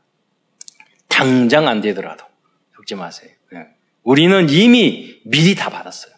[1.07, 2.25] 당장 안 되더라도.
[2.75, 3.31] 속지 마세요.
[3.51, 3.67] 네.
[4.03, 6.13] 우리는 이미 미리 다 받았어요.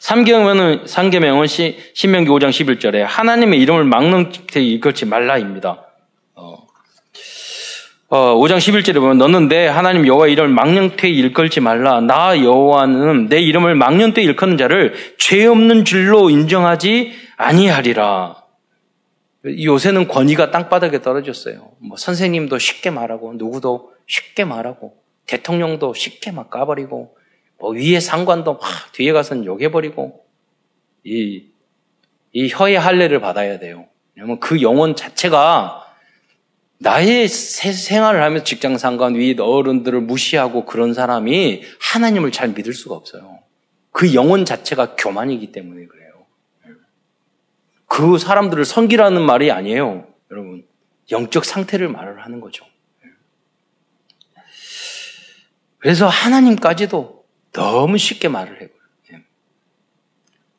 [0.00, 5.84] 삼계명은, 삼계명은 시, 신명기 5장 11절에 하나님의 이름을 막는 데 이끌지 말라입니다.
[6.34, 6.66] 어,
[8.08, 12.00] 어, 5장 11절에 보면 너는 내 하나님 여호와 이름을 망령되이 일컬지 말라.
[12.00, 18.45] 나 여호와는 내 이름을 망령되이 일컫는 자를 죄 없는 줄로 인정하지 아니하리라.
[19.46, 21.72] 요새는 권위가 땅바닥에 떨어졌어요.
[21.78, 27.16] 뭐 선생님도 쉽게 말하고 누구도 쉽게 말하고 대통령도 쉽게 막 까버리고
[27.58, 30.24] 뭐 위에 상관도 막 뒤에 가서는 욕해버리고
[31.04, 31.44] 이,
[32.32, 33.86] 이 혀의 할례를 받아야 돼요.
[34.14, 35.86] 왜냐면 그 영혼 자체가
[36.78, 43.38] 나의 생활을 하면서 직장 상관 위 어른들을 무시하고 그런 사람이 하나님을 잘 믿을 수가 없어요.
[43.92, 45.95] 그 영혼 자체가 교만이기 때문에 그래요.
[47.86, 50.06] 그 사람들을 섬기라는 말이 아니에요.
[50.30, 50.64] 여러분.
[51.10, 52.64] 영적 상태를 말을 하는 거죠.
[55.78, 58.68] 그래서 하나님까지도 너무 쉽게 말을 해요.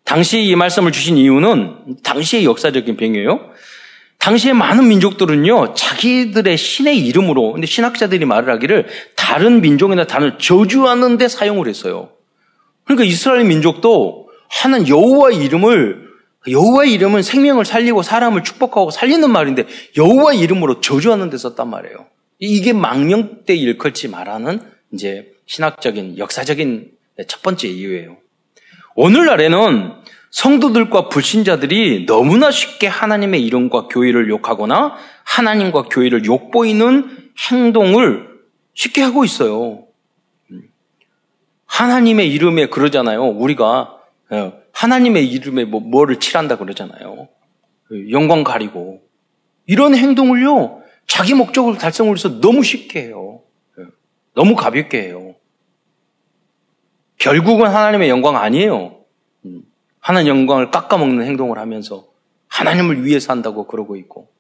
[0.05, 3.51] 당시 이 말씀을 주신 이유는 당시의 역사적인 배경이에요.
[4.19, 11.67] 당시에 많은 민족들은요, 자기들의 신의 이름으로, 근데 신학자들이 말을 하기를 다른 민족이나 단을 저주하는데 사용을
[11.67, 12.11] 했어요.
[12.85, 16.06] 그러니까 이스라엘 민족도 하는 여호와 이름을
[16.49, 19.65] 여호와 이름은 생명을 살리고 사람을 축복하고 살리는 말인데
[19.97, 22.07] 여호와 이름으로 저주하는 데 썼단 말이에요.
[22.39, 24.61] 이게 망령 때 일컬지 말하는
[24.93, 26.91] 이제 신학적인 역사적인
[27.27, 28.17] 첫 번째 이유예요.
[28.95, 29.93] 오늘날에는
[30.29, 38.27] 성도들과 불신자들이 너무나 쉽게 하나님의 이름과 교회를 욕하거나 하나님과 교회를 욕보이는 행동을
[38.73, 39.85] 쉽게 하고 있어요.
[41.65, 43.23] 하나님의 이름에 그러잖아요.
[43.23, 43.97] 우리가
[44.29, 47.29] 어, 하나님의 이름에 뭐 뭐를 칠한다 그러잖아요.
[48.11, 49.01] 영광 가리고
[49.65, 53.41] 이런 행동을요 자기 목적을 달성을 위해서 너무 쉽게 해요.
[54.35, 55.35] 너무 가볍게 해요.
[57.17, 59.03] 결국은 하나님의 영광 아니에요.
[59.45, 59.63] 음.
[59.99, 62.07] 하나님 영광을 깎아먹는 행동을 하면서
[62.47, 64.31] 하나님을 위해서 한다고 그러고 있고.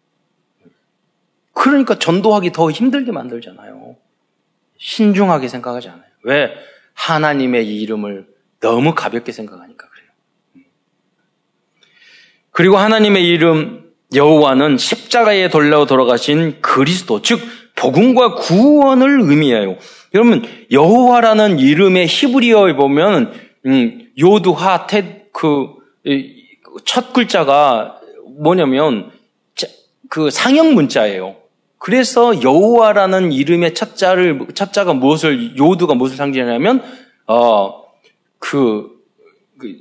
[1.53, 3.95] 그러니까 전도하기 더 힘들게 만들잖아요.
[4.77, 6.05] 신중하게 생각하지 않아요.
[6.23, 6.51] 왜?
[6.93, 8.27] 하나님의 이름을
[8.59, 9.86] 너무 가볍게 생각하니까.
[12.57, 13.83] 그리고 하나님의 이름
[14.15, 17.39] 여호와는 십자가에 돌려 돌아가신 그리스도, 즉
[17.75, 19.77] 복음과 구원을 의미해요.
[20.15, 23.31] 여러분 여호와라는 이름의 히브리어에 보면
[23.67, 25.83] 음, 요드하 테그첫
[27.13, 27.99] 글자가
[28.39, 29.11] 뭐냐면
[30.09, 31.35] 그 상형 문자예요.
[31.77, 36.81] 그래서 여호와라는 이름의 첫자를 첫자가 무엇을 요드가 무엇을 상징하냐면
[37.27, 38.97] 어그
[39.59, 39.75] 그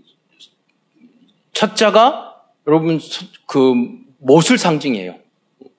[1.55, 2.26] 첫자가
[2.67, 2.99] 여러분
[3.47, 3.75] 그
[4.19, 5.15] 못을 상징해요.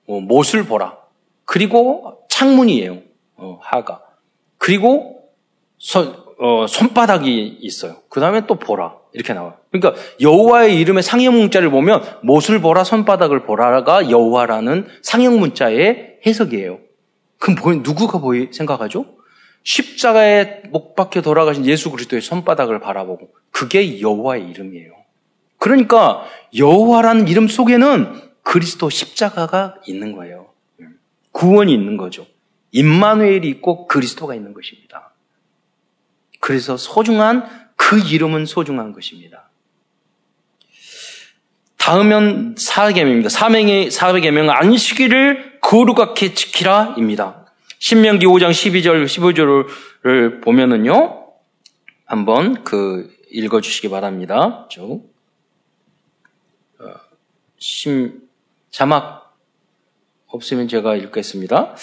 [0.08, 0.97] 어, 못을 보라.
[1.45, 3.00] 그리고 창문이에요.
[3.36, 4.02] 어, 하가.
[4.58, 5.30] 그리고
[5.78, 7.97] 서, 어, 손바닥이 있어요.
[8.10, 8.95] 그 다음에 또 보라.
[9.13, 9.56] 이렇게 나와요.
[9.71, 16.80] 그러니까 여호와의 이름의 상형 문자를 보면 못을 보라, 손바닥을 보라가 여호와라는 상형 문자의 해석이에요.
[17.39, 19.06] 그럼 뭐, 누구가 보이 생각하죠?
[19.63, 24.96] 십자가에 목 박혀 돌아가신 예수 그리스도의 손바닥을 바라보고 그게 여호와의 이름이에요.
[25.57, 30.47] 그러니까 여호와라는 이름 속에는 그리스도 십자가가 있는 거예요.
[31.31, 32.25] 구원이 있는 거죠.
[32.71, 35.13] 임마누엘이 있고 그리스도가 있는 것입니다.
[36.39, 39.49] 그래서 소중한 그 이름은 소중한 것입니다.
[41.77, 43.29] 다음은 사계명입니다.
[43.29, 47.45] 사명의 사계명은 안식일을 거룩하게 지키라입니다.
[47.79, 51.27] 신명기 5장 12절 15절을 보면은요.
[52.05, 54.67] 한번 그 읽어 주시기 바랍니다.
[54.69, 55.16] 쭉.
[57.57, 58.21] 어, 심
[58.69, 59.35] 자막
[60.27, 61.75] 없으면 제가 읽겠습니다.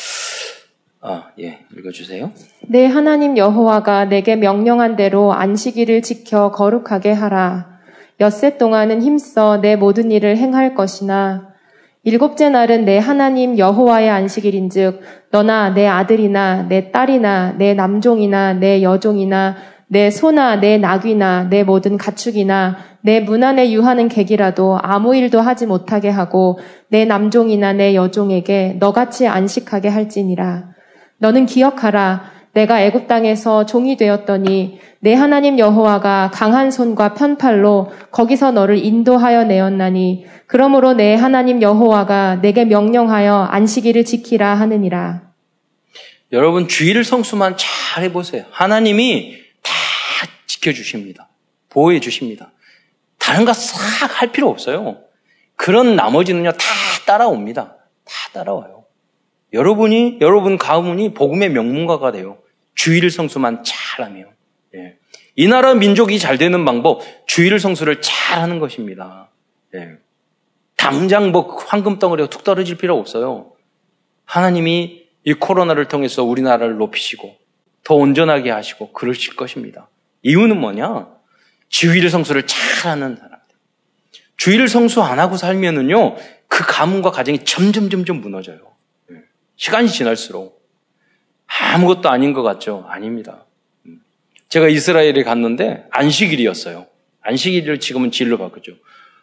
[1.01, 2.33] 아, 예, 읽어주세요.
[2.69, 7.79] 내 하나님 여호와가 내게 명령한 대로 안식일을 지켜 거룩하게 하라.
[8.21, 11.53] 엿새 동안은 힘써 내 모든 일을 행할 것이나
[12.05, 19.57] 일곱째 날은 내 하나님 여호와의 안식일인즉 너나 내 아들이나 내 딸이나 내 남종이나 내 여종이나
[19.95, 25.67] 내 소나 내 낙이나 내 모든 가축이나 내 문 안에 유하는 객이라도 아무 일도 하지
[25.67, 30.71] 못하게 하고 내 남종이나 내 여종에게 너같이 안식하게 할지니라.
[31.19, 32.33] 너는 기억하라.
[32.55, 40.27] 내가 애굽 땅에서 종이 되었더니 내 하나님 여호와가 강한 손과 편팔로 거기서 너를 인도하여 내었나니
[40.49, 45.23] 그러므로 내 하나님 여호와가 내게 명령하여 안식일을 지키라 하느니라.
[46.33, 48.43] 여러분 주의를 성수만 잘 해보세요.
[48.51, 49.44] 하나님이 다
[50.65, 51.29] 지켜주십니다.
[51.69, 52.53] 보호해 주십니다.
[53.19, 54.99] 다른 거 싹 할 필요 없어요.
[55.57, 56.59] 그런 나머지는요 다
[57.07, 57.77] 따라옵니다.
[58.05, 58.85] 다 따라와요.
[59.53, 62.39] 여러분이, 여러분 가문이 복음의 명문가가 돼요.
[62.75, 64.31] 주의를 성수만 잘하면.
[64.75, 64.97] 예.
[65.37, 69.31] 이 나라 민족이 잘 되는 방법, 주의를 성수를 잘 하는 것입니다.
[69.75, 69.99] 예.
[70.77, 73.53] 당장 뭐 황금 덩어리가 툭 떨어질 필요 없어요.
[74.25, 77.37] 하나님이 이 코로나를 통해서 우리나라를 높이시고
[77.85, 79.89] 더 온전하게 하시고 그러실 것입니다.
[80.25, 81.09] 이유는 뭐냐?
[81.69, 83.39] 주의를 성수를 잘하는 사람들.
[84.37, 86.17] 주의를 성수 안 하고 살면은요,
[86.49, 88.59] 그 가문과 가정이 점점 점점 무너져요.
[89.57, 90.65] 시간이 지날수록
[91.47, 92.85] 아무것도 아닌 것 같죠?
[92.89, 93.45] 아닙니다.
[93.87, 94.01] 음.
[94.49, 96.87] 제가 이스라엘에 갔는데 안식일이었어요.
[97.23, 98.73] 안식일을 지금은 진로 바꾸죠.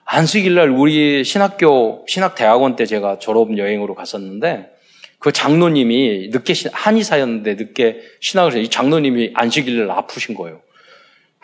[0.05, 4.71] 안식일날 우리 신학교 신학대학원 때 제가 졸업 여행으로 갔었는데
[5.19, 10.61] 그 장로님이 늦게 한의사였는데 늦게 신학을 해서 이 장로님이 안식일날 아프신 거예요.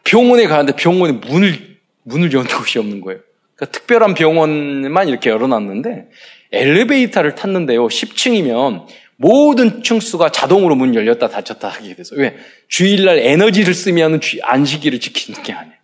[0.08, 3.20] 병원에 가는데 병원에 문을 문을 여는 곳이 없는 거예요.
[3.56, 6.10] 그러니까 특별한 병원만 이렇게 열어놨는데
[6.54, 7.88] 엘리베이터를 탔는데요.
[7.88, 8.86] 10층이면
[9.18, 12.38] 모든 층수가 자동으로 문 열렸다 닫혔다 하게 돼서 왜
[12.70, 15.76] 주일날 에너지를 쓰면 안식일을 지키는 게 아니에요.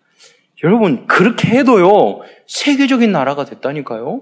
[0.63, 4.21] 여러분 그렇게 해도요 세계적인 나라가 됐다니까요.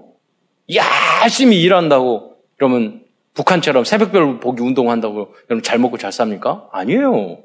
[1.22, 3.02] 열심히 일한다고 그러면
[3.34, 6.68] 북한처럼 새벽별 보기 운동한다고 여러분 잘 먹고 잘 삽니까?
[6.72, 7.44] 아니에요.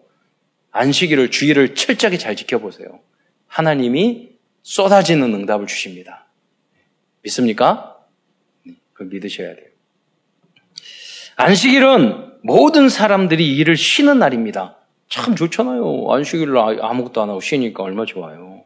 [0.78, 3.00] 안식일을 주일을 철저하게 잘 지켜보세요.
[3.48, 4.30] 하나님이
[4.62, 6.28] 쏟아지는 응답을 주십니다.
[7.24, 7.98] 믿습니까?
[8.94, 9.68] 그걸 믿으셔야 돼요.
[11.36, 14.78] 안식일은 모든 사람들이 일을 쉬는 날입니다.
[15.10, 16.08] 참 좋잖아요.
[16.12, 18.66] 안식일로 아무것도 안 하고 쉬니까 얼마 좋아요.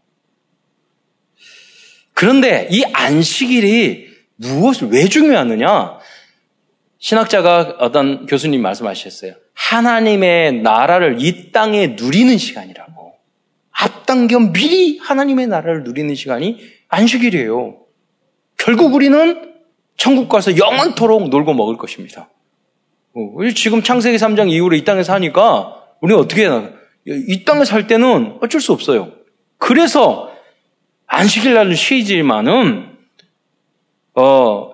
[2.13, 5.99] 그런데 이 안식일이 무엇을 왜 중요하느냐?
[6.99, 9.33] 신학자가 어떤 교수님 말씀하셨어요.
[9.53, 13.13] 하나님의 나라를 이 땅에 누리는 시간이라고.
[13.71, 16.59] 앞당겨 미리 하나님의 나라를 누리는 시간이
[16.89, 17.77] 안식일이에요.
[18.57, 19.53] 결국 우리는
[19.97, 22.29] 천국 가서 영원토록 놀고 먹을 것입니다.
[23.13, 23.21] 어,
[23.55, 26.71] 지금 창세기 3장 이후로 이 땅에 사니까 우리는 어떻게 해야
[27.05, 29.11] 이 땅에 살 때는 어쩔 수 없어요.
[29.57, 30.31] 그래서
[31.07, 32.97] 안식일 날은 쉬지만은
[34.15, 34.70] 어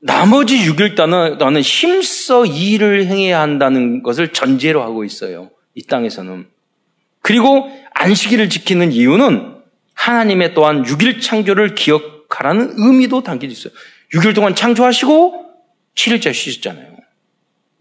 [0.00, 5.50] 나머지 6일 단은 나는 힘써 일을 행해야 한다는 것을 전제로 하고 있어요.
[5.74, 6.46] 이 땅에서는.
[7.20, 9.56] 그리고 안식일을 지키는 이유는
[9.94, 13.72] 하나님의 또한 6일 창조를 기억 가라는 의미도 담겨져 있어요.
[14.12, 15.46] 6일 동안 창조하시고
[15.94, 16.96] 7일째 쉬셨잖아요.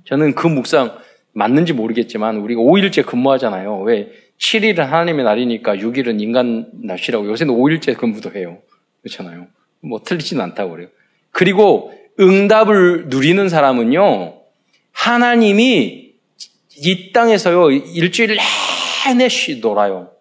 [0.06, 0.98] 저는 그 묵상
[1.34, 3.82] 맞는지 모르겠지만 우리가 5일째 근무하잖아요.
[3.82, 8.60] 왜 7일은 하나님의 날이니까 6일은 인간 날씨라고 요새는 5일째 근무도 해요.
[9.04, 9.48] 그렇잖아요.
[9.82, 10.88] 뭐 틀리진 않다고 그래요.
[11.32, 14.42] 그리고 응답을 누리는 사람은요.
[14.92, 16.14] 하나님이
[16.78, 17.72] 이 땅에서요.
[17.72, 18.38] 일주일
[19.06, 20.12] 내내 쉬 놀아요.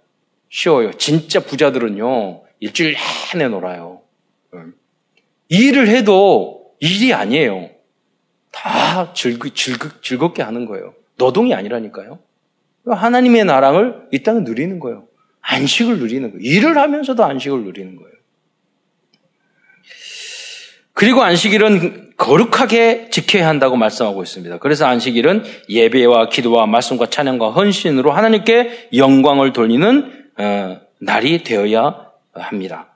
[0.48, 0.92] 쉬어요.
[0.92, 2.42] 진짜 부자들은요.
[2.60, 2.96] 일주일
[3.34, 4.02] 내내 놀아요.
[5.48, 7.70] 일을 해도 일이 아니에요.
[8.52, 10.94] 다 즐거, 즐거, 즐겁게 하는 거예요.
[11.16, 12.18] 노동이 아니라니까요.
[12.86, 15.06] 하나님의 나랑을 이 땅에 누리는 거예요.
[15.40, 16.40] 안식을 누리는 거예요.
[16.40, 18.15] 일을 하면서도 안식을 누리는 거예요.
[20.96, 24.56] 그리고 안식일은 거룩하게 지켜야 한다고 말씀하고 있습니다.
[24.60, 32.86] 그래서 안식일은 예배와 기도와 말씀과 찬양과 헌신으로 하나님께 영광을 돌리는 어, 날이 되어야 합니다.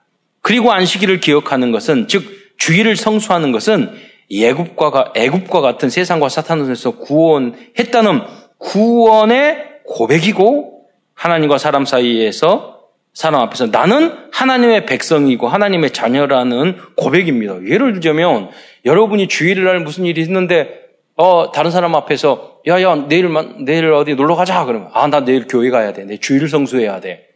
[0.40, 2.24] 그리고 안식일을 기억하는 것은 즉
[2.56, 3.92] 주일을 성수하는 것은
[4.30, 8.22] 예굽과 애굽과 같은 세상과 사탄에서 구원했다는
[8.56, 12.69] 구원의 고백이고 하나님과 사람 사이에서
[13.12, 17.56] 사람 앞에서 나는 하나님의 백성이고 하나님의 자녀라는 고백입니다.
[17.66, 18.50] 예를 들자면
[18.84, 20.80] 여러분이 주일날 무슨 일이 있는데
[21.16, 23.28] 어 다른 사람 앞에서 야야 내일
[23.64, 26.04] 내일 어디 놀러 가자 그러면 아 나 내일 교회 가야 돼.
[26.04, 27.26] 내 주일 성수해야 돼.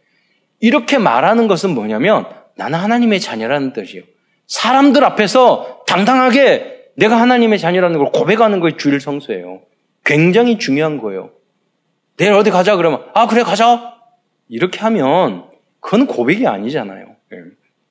[0.59, 4.03] 이렇게 말하는 것은 뭐냐면 나는 하나님의 자녀라는 뜻이에요.
[4.47, 9.61] 사람들 앞에서 당당하게 내가 하나님의 자녀라는 걸 고백하는 거에 주일 성수예요.
[10.05, 11.31] 굉장히 중요한 거예요.
[12.17, 13.95] 내일 어디 가자 그러면 아 그래 가자
[14.47, 15.45] 이렇게 하면
[15.85, 17.15] 그건 고백이 아니잖아요.
[17.33, 17.37] 예.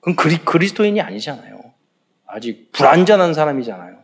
[0.00, 1.60] 그건 그리, 그리스도인이 아니잖아요.
[2.26, 3.98] 아직 불완전한 사람이잖아요.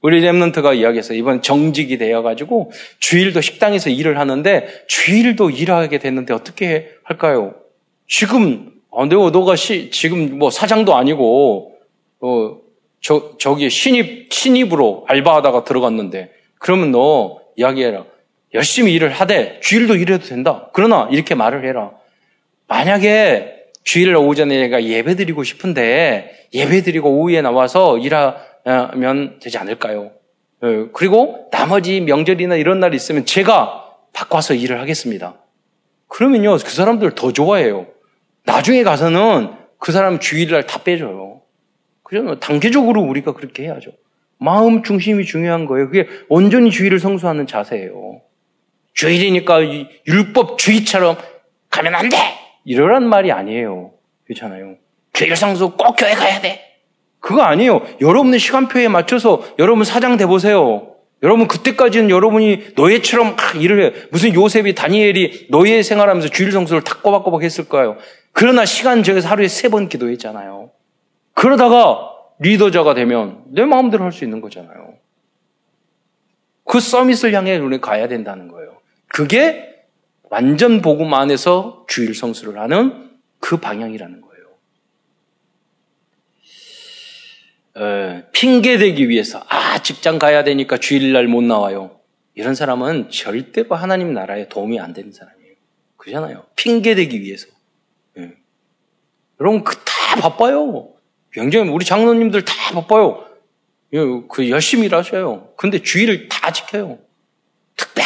[0.00, 7.54] 우리 랩런트가 이야기해서 이번 정직이 되어가지고 주일도 식당에서 일을 하는데 주일도 일하게 됐는데 어떻게 할까요?
[8.08, 11.76] 지금 어, 내가 너가 시, 지금 뭐 사장도 아니고
[12.20, 12.58] 어,
[13.02, 18.06] 저 저기 신입 신입으로 알바하다가 들어갔는데 그러면 너 이야기해라.
[18.54, 20.70] 열심히 일을 하되 주일도 일해도 된다.
[20.72, 22.01] 그러나 이렇게 말을 해라.
[22.72, 30.12] 만약에 주일 오전에 내가 예배 드리고 싶은데 예배 드리고 오후에 나와서 일하면 되지 않을까요?
[30.64, 35.34] 예, 그리고 나머지 명절이나 이런 날 있으면 제가 바꿔서 일을 하겠습니다.
[36.08, 37.88] 그러면요, 그 사람들 더 좋아해요.
[38.44, 41.42] 나중에 가서는 그 사람 주일날 다 빼줘요.
[42.02, 42.40] 그죠?
[42.40, 43.90] 단계적으로 우리가 그렇게 해야죠.
[44.38, 45.88] 마음 중심이 중요한 거예요.
[45.88, 48.22] 그게 온전히 주의를 성수하는 자세예요.
[48.94, 49.60] 주일이니까
[50.06, 51.18] 율법 주의처럼
[51.68, 52.41] 가면 안 돼!
[52.64, 53.92] 이러란 말이 아니에요.
[54.26, 54.76] 그렇잖아요.
[55.12, 56.60] 주일 성수 꼭 교회 가야 돼.
[57.20, 57.82] 그거 아니에요.
[58.00, 60.88] 여러분의 시간표에 맞춰서 여러분 사장 돼 보세요.
[61.22, 63.92] 여러분 그때까지는 여러분이 노예처럼 막 일을 해.
[64.10, 67.96] 무슨 요셉이 다니엘이 노예 생활하면서 주일 성수를 다 꼬박꼬박 했을 거예요.
[68.32, 70.70] 그러나 시간 정해서 하루에 세 번 기도했잖아요.
[71.34, 74.94] 그러다가 리더자가 되면 내 마음대로 할 수 있는 거잖아요.
[76.64, 78.78] 그 서밋을 향해 우리 가야 된다는 거예요.
[79.08, 79.71] 그게
[80.32, 84.46] 완전 복음 안에서 주일 성수를 하는 그 방향이라는 거예요.
[87.76, 92.00] 에, 핑계 대기 위해서 아 직장 가야 되니까 주일날 못 나와요.
[92.34, 95.52] 이런 사람은 절대로 하나님 나라에 도움이 안 되는 사람이에요.
[95.98, 96.46] 그잖아요.
[96.56, 97.48] 핑계 대기 위해서.
[98.16, 98.32] 예.
[99.38, 100.94] 여러분 그 다 바빠요.
[101.30, 103.26] 굉장히 우리 장로님들 다 바빠요.
[103.92, 103.98] 예,
[104.30, 105.52] 그 열심히 일하셔요.
[105.56, 106.98] 근데 주일을 다 지켜요.
[107.76, 108.04] 특별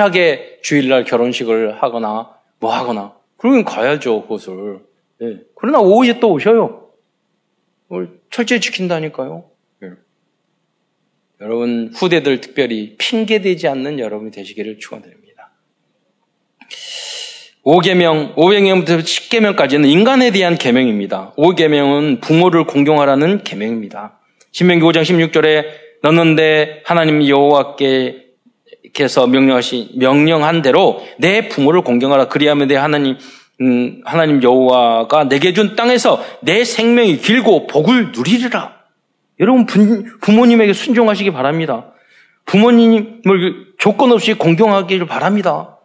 [0.00, 4.80] 하게 주일날 결혼식을 하거나 뭐 하거나 그러면 가야죠 그것을.
[5.22, 5.38] 예.
[5.54, 6.88] 그러나 오후에 또 오셔요.
[8.30, 9.44] 철저히 지킨다니까요.
[9.82, 9.90] 예.
[11.40, 15.24] 여러분 후대들 특별히 핑계대지 않는 여러분이 되시기를 축원드립니다.
[17.64, 21.32] 5계명, 5계명부터 10계명까지는 인간에 대한 계명입니다.
[21.36, 24.20] 5계명은 부모를 공경하라는 계명입니다.
[24.52, 25.64] 신명기 5장 16절에
[26.02, 26.36] 너는
[26.84, 28.23] 하나님 여호와께
[29.08, 33.18] 서 명령하시 명령한 대로 내 부모를 공경하라 그리하면 내 하나님
[33.60, 38.74] 음, 하나님 여호와가 내게 준 땅에서 내 생명이 길고 복을 누리리라.
[39.40, 41.92] 여러분 부, 부모님에게 순종하시기 바랍니다.
[42.46, 45.78] 부모님을 조건 없이 공경하기를 바랍니다.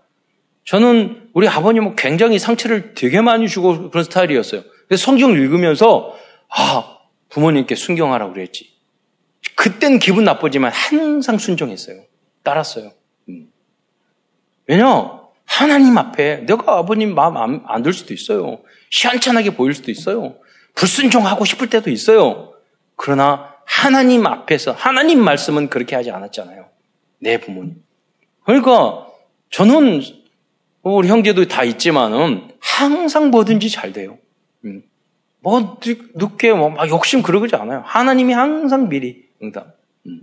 [0.66, 4.62] 저는 우리 아버님은 굉장히 상처를 되게 많이 주고 그런 스타일이었어요.
[4.88, 6.16] 그래서 성경을 읽으면서
[6.50, 6.98] 아
[7.30, 8.70] 부모님께 순경하라고 그랬지.
[9.56, 12.02] 그땐 기분 나쁘지만 항상 순종했어요.
[12.44, 12.92] 따랐어요.
[14.70, 14.72] 음.
[14.72, 15.20] 왜냐?
[15.46, 18.60] 하나님 앞에 내가 아버님 마음 안 들 수도 있어요.
[18.92, 20.36] 시한찮하게 보일 수도 있어요.
[20.76, 22.54] 불순종하고 싶을 때도 있어요.
[22.96, 26.68] 그러나 하나님 앞에서 하나님 말씀은 그렇게 하지 않았잖아요.
[27.20, 27.84] 내 부모님.
[28.46, 29.08] 그러니까
[29.50, 30.02] 저는
[30.82, 34.18] 뭐 우리 형제도 다 있지만은 항상 뭐든지 잘 돼요.
[34.66, 34.84] 음.
[35.42, 35.80] 뭐
[36.16, 37.84] 늦게 뭐 막 욕심 그러지 않아요.
[37.86, 39.78] 하나님이 항상 미리 응답.
[40.06, 40.22] 음.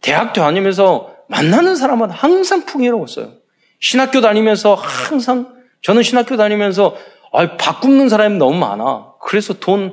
[0.00, 3.32] 대학 다니면서 만나는 사람마다 항상 풍요로웠어요.
[3.80, 6.96] 신학교 다니면서 항상 저는 신학교 다니면서
[7.32, 9.14] 아, 밥 굶는 사람이 너무 많아.
[9.20, 9.92] 그래서 돈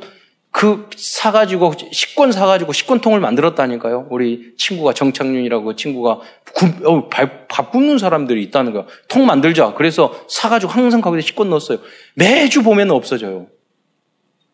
[0.51, 4.07] 그 사가지고 식권 사가지고 식권통을 만들었다니까요.
[4.09, 6.19] 우리 친구가 정창윤이라고 친구가
[6.53, 8.85] 굶, 어, 밥, 밥 굶는 사람들이 있다는 거야.
[9.07, 9.73] 통 만들자.
[9.73, 11.79] 그래서 사가지고 항상 거기다 식권 넣었어요.
[12.15, 13.47] 매주 보면 없어져요.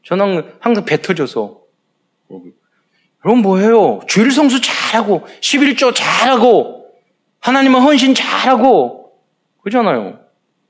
[0.03, 1.61] 저는 항상 배 터져서
[3.19, 3.99] 그럼 뭐해요?
[4.07, 6.85] 주일 성수 잘하고 11조 잘하고
[7.39, 9.06] 하나님은 헌신 잘하고
[9.67, 10.19] 그러잖아요.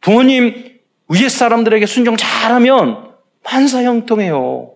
[0.01, 0.79] 부모님
[1.09, 4.73] 위에 사람들에게 순종 잘하면 만사 형통해요.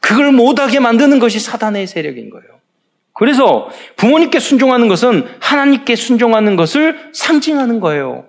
[0.00, 2.46] 그걸 못하게 만드는 것이 사단의 세력인 거예요.
[3.12, 8.26] 그래서 부모님께 순종하는 것은 하나님께 순종하는 것을 상징하는 거예요.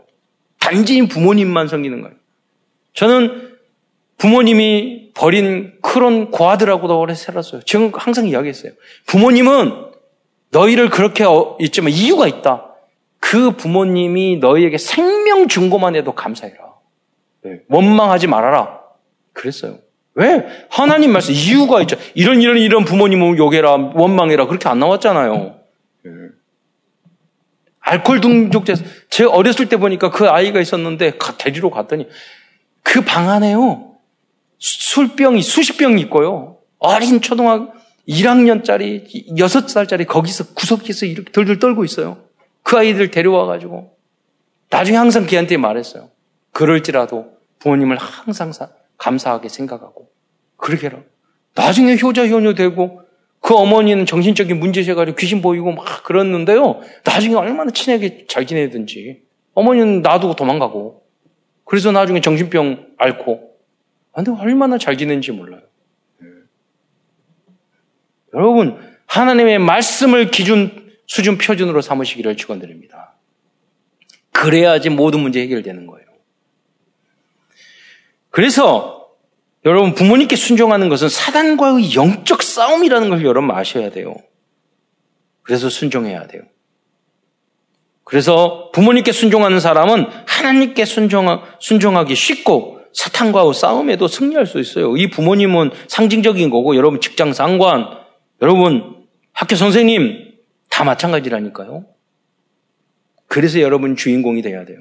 [0.60, 2.16] 단지 부모님만 섬기는 거예요.
[2.94, 3.56] 저는
[4.18, 7.62] 부모님이 버린 그런 고아들하고도 오래 살았어요.
[7.64, 8.72] 지금 항상 이야기했어요.
[9.06, 9.88] 부모님은
[10.52, 12.67] 너희를 그렇게 어, 있지만 이유가 있다.
[13.30, 16.58] 그 부모님이 너희에게 생명 준 것만 해도 감사해라.
[17.44, 17.60] 네.
[17.68, 18.80] 원망하지 말아라.
[19.34, 19.80] 그랬어요.
[20.14, 20.46] 왜?
[20.70, 21.98] 하나님 말씀 이유가 있죠.
[22.16, 25.60] 이런 이런 이런 부모님은 욕해라 원망해라 그렇게 안 나왔잖아요.
[26.06, 26.10] 예.
[27.82, 28.76] 알코올 중독자
[29.10, 32.08] 제 어렸을 때 보니까 그 아이가 있었는데 데리러 갔더니
[32.84, 33.94] 그 방 안에요
[34.60, 37.74] 술병이 수십 병이 있고요 어린 초등학
[38.08, 42.27] 1학년짜리 6살짜리 거기서 구석에서 이렇게 덜덜 떨고 있어요.
[42.68, 43.96] 그 아이들 데려와 가지고
[44.70, 46.10] 나중에 항상 걔한테 말했어요.
[46.52, 48.52] 그럴지라도 부모님을 항상
[48.98, 50.10] 감사하게 생각하고
[50.58, 51.00] 그렇게 해라.
[51.56, 53.04] 나중에 효자 효녀 되고
[53.40, 56.82] 그 어머니는 정신적인 문제제가지고 귀신 보이고 막 그랬는데요.
[57.06, 59.22] 나중에 얼마나 친하게 잘 지내든지
[59.54, 61.06] 어머니는 놔두고 도망가고
[61.64, 63.50] 그래서 나중에 정신병 앓고
[64.12, 65.62] 근데 얼마나 잘 지낸지 몰라요.
[66.20, 66.28] 네.
[68.34, 73.16] 여러분 하나님의 말씀을 기준 수준 표준으로 삼으시기를 축원드립니다.
[74.32, 76.06] 그래야지 모든 문제 해결되는 거예요.
[78.30, 79.10] 그래서
[79.66, 84.16] 여러분 부모님께 순종하는 것은 사단과의 영적 싸움이라는 걸 여러분 아셔야 돼요.
[85.42, 86.44] 그래서 순종해야 돼요.
[88.04, 94.96] 그래서 부모님께 순종하는 사람은 하나님께 순종, 순종하기 쉽고 사탄과의 싸움에도 승리할 수 있어요.
[94.98, 97.86] 이 부모님은 상징적인 거고 여러분 직장 상관,
[98.42, 100.27] 여러분 학교 선생님
[100.78, 101.86] 다 마찬가지라니까요.
[103.26, 104.78] 그래서 여러분 주인공이 돼야 돼요.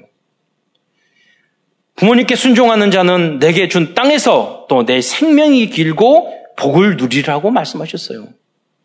[1.95, 8.27] 부모님께 순종하는 자는 내게 준 땅에서 또 내 생명이 길고 복을 누리라고 말씀하셨어요.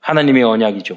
[0.00, 0.96] 하나님의 언약이죠.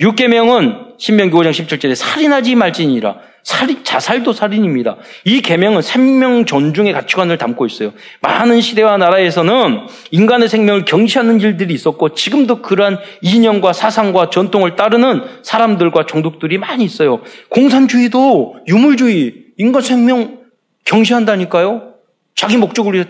[0.00, 3.20] 6계명은 신명기 5장 17절에 살인하지 말지니라.
[3.46, 4.96] 살인, 자살도 살인입니다.
[5.24, 7.92] 이 계명은 생명 존중의 가치관을 담고 있어요.
[8.20, 16.06] 많은 시대와 나라에서는 인간의 생명을 경시하는 일들이 있었고 지금도 그러한 이념과 사상과 전통을 따르는 사람들과
[16.06, 17.22] 종족들이 많이 있어요.
[17.48, 20.40] 공산주의도 유물주의, 인간 생명
[20.84, 21.94] 경시한다니까요?
[22.34, 23.04] 자기 목적을 위해,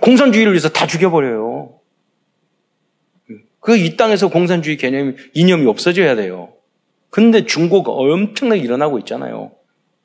[0.00, 1.74] 공산주의를 위해서 다 죽여버려요.
[3.60, 6.48] 그 이 땅에서 공산주의 개념, 이념이 없어져야 돼요.
[7.10, 9.52] 근데 중고가 엄청나게 일어나고 있잖아요.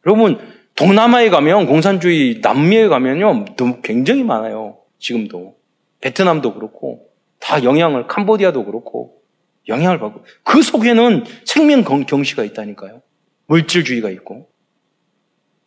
[0.06, 0.40] 여러분,
[0.76, 3.46] 동남아에 가면 공산주의, 남미에 가면요,
[3.84, 4.78] 굉장히 많아요.
[5.00, 5.56] 지금도.
[6.02, 7.08] 베트남도 그렇고,
[7.40, 9.22] 다 영향을, 캄보디아도 그렇고,
[9.68, 10.24] 영향을 받고.
[10.44, 13.02] 그 속에는 생명 경시가 있다니까요.
[13.48, 14.48] 물질주의가 있고.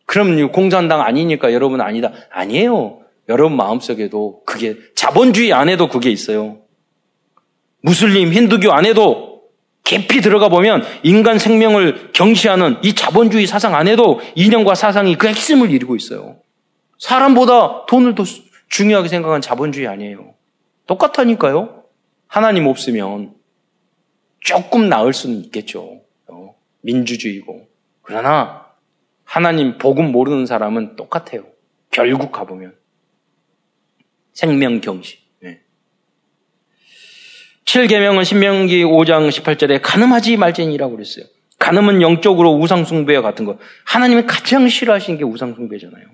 [0.05, 2.11] 그럼 공산당 아니니까 여러분 아니다.
[2.31, 3.01] 아니에요.
[3.27, 6.61] 여러분 마음속에도 그게 자본주의 안에도 그게 있어요.
[7.81, 9.28] 무슬림, 힌두교 안에도
[9.89, 15.95] 깊이 들어가 보면 인간 생명을 경시하는 이 자본주의 사상 안에도 이념과 사상이 그 핵심을 이루고
[15.95, 16.37] 있어요.
[16.99, 18.23] 사람보다 돈을 더
[18.67, 20.35] 중요하게 생각한 자본주의 아니에요.
[20.85, 21.85] 똑같다니까요.
[22.27, 23.33] 하나님 없으면
[24.41, 26.01] 조금 나을 수는 있겠죠.
[26.27, 27.67] 어, 민주주의고.
[28.03, 28.67] 그러나
[29.23, 31.45] 하나님 복음 모르는 사람은 똑같아요.
[31.89, 32.75] 결국 가보면.
[34.33, 35.17] 생명 경시.
[37.73, 37.85] 네.
[37.87, 41.25] 7계명은 신명기 5장 18절에 가늠하지 말지니라고 그랬어요.
[41.59, 43.57] 가늠은 영적으로 우상숭배와 같은 것.
[43.85, 46.05] 하나님이 가장 싫어하시는 게 우상숭배잖아요.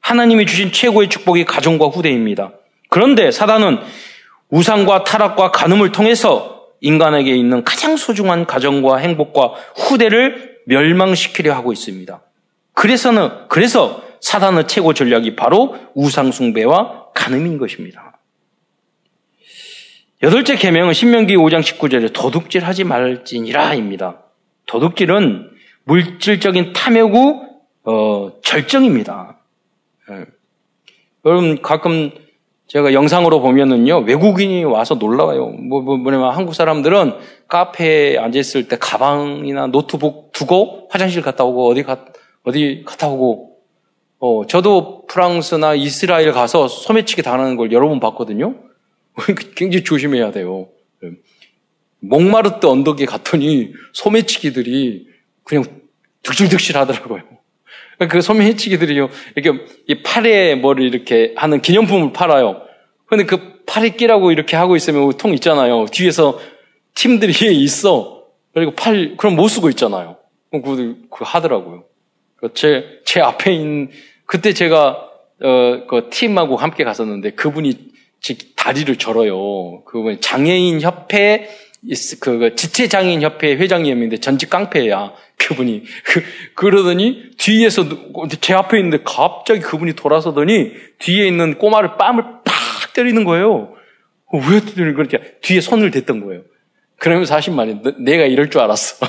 [0.00, 2.52] 하나님이 주신 최고의 축복이 가정과 후대입니다.
[2.88, 3.80] 그런데 사단은
[4.48, 12.22] 우상과 타락과 가늠을 통해서 인간에게 있는 가장 소중한 가정과 행복과 후대를 멸망시키려 하고 있습니다.
[12.72, 18.05] 그래서는, 그래서 사단의 최고 전략이 바로 우상숭배와 간음인 것입니다.
[20.22, 24.22] 여덟째 계명은 신명기 5장 19절에 도둑질 하지 말지니라입니다.
[24.64, 25.50] 도둑질은
[25.84, 27.46] 물질적인 탐욕 후
[27.84, 29.36] 어, 절정입니다.
[30.10, 30.24] 예.
[31.26, 32.10] 여러분 가끔
[32.66, 35.48] 제가 영상으로 보면은요, 외국인이 와서 놀라워요.
[35.48, 37.12] 뭐, 뭐, 뭐냐면 한국 사람들은
[37.46, 42.06] 카페에 앉아 있을 때 가방이나 노트북 두고 화장실 갔다 오고 어디 가,
[42.42, 43.58] 어디 갔다 오고,
[44.18, 48.54] 어, 저도 프랑스나 이스라엘 가서 소매치기 당하는 걸 여러 번 봤거든요.
[49.56, 50.68] 굉장히 조심해야 돼요.
[52.00, 55.08] 목마르트 언덕에 갔더니 소매치기들이
[55.44, 55.64] 그냥
[56.22, 57.22] 득실득실 하더라고요.
[58.10, 62.62] 그 소매치기들이요, 이렇게 이 팔에 뭐를 이렇게 하는 기념품을 팔아요.
[63.06, 65.86] 근데 그 팔에 끼라고 이렇게 하고 있으면 통 있잖아요.
[65.86, 66.38] 뒤에서
[66.94, 68.24] 팀들이 있어.
[68.52, 70.16] 그리고 팔, 그럼 못 쓰고 있잖아요.
[70.50, 71.84] 그, 그 하더라고요.
[72.36, 73.90] 그 제, 제 앞에 있는,
[74.24, 75.08] 그때 제가,
[75.42, 77.85] 어, 그 팀하고 함께 갔었는데 그분이
[78.56, 79.84] 다리를 절어요.
[79.84, 81.48] 그분 장애인 협회,
[82.20, 85.12] 그, 그 지체 장애인 협회 회장님인데 전직 깡패야.
[85.38, 85.84] 그분이.
[86.04, 86.22] 그,
[86.54, 87.84] 그러더니 뒤에서
[88.40, 93.74] 제 앞에 있는데 갑자기 그분이 돌아서더니 뒤에 있는 꼬마를 뺨을 팍 때리는 거예요.
[94.32, 95.16] 왜 때리는 거지?
[95.42, 96.42] 뒤에 손을 댔던 거예요.
[96.98, 99.06] 그러면서 하신 말이 내가 이럴 줄 알았어.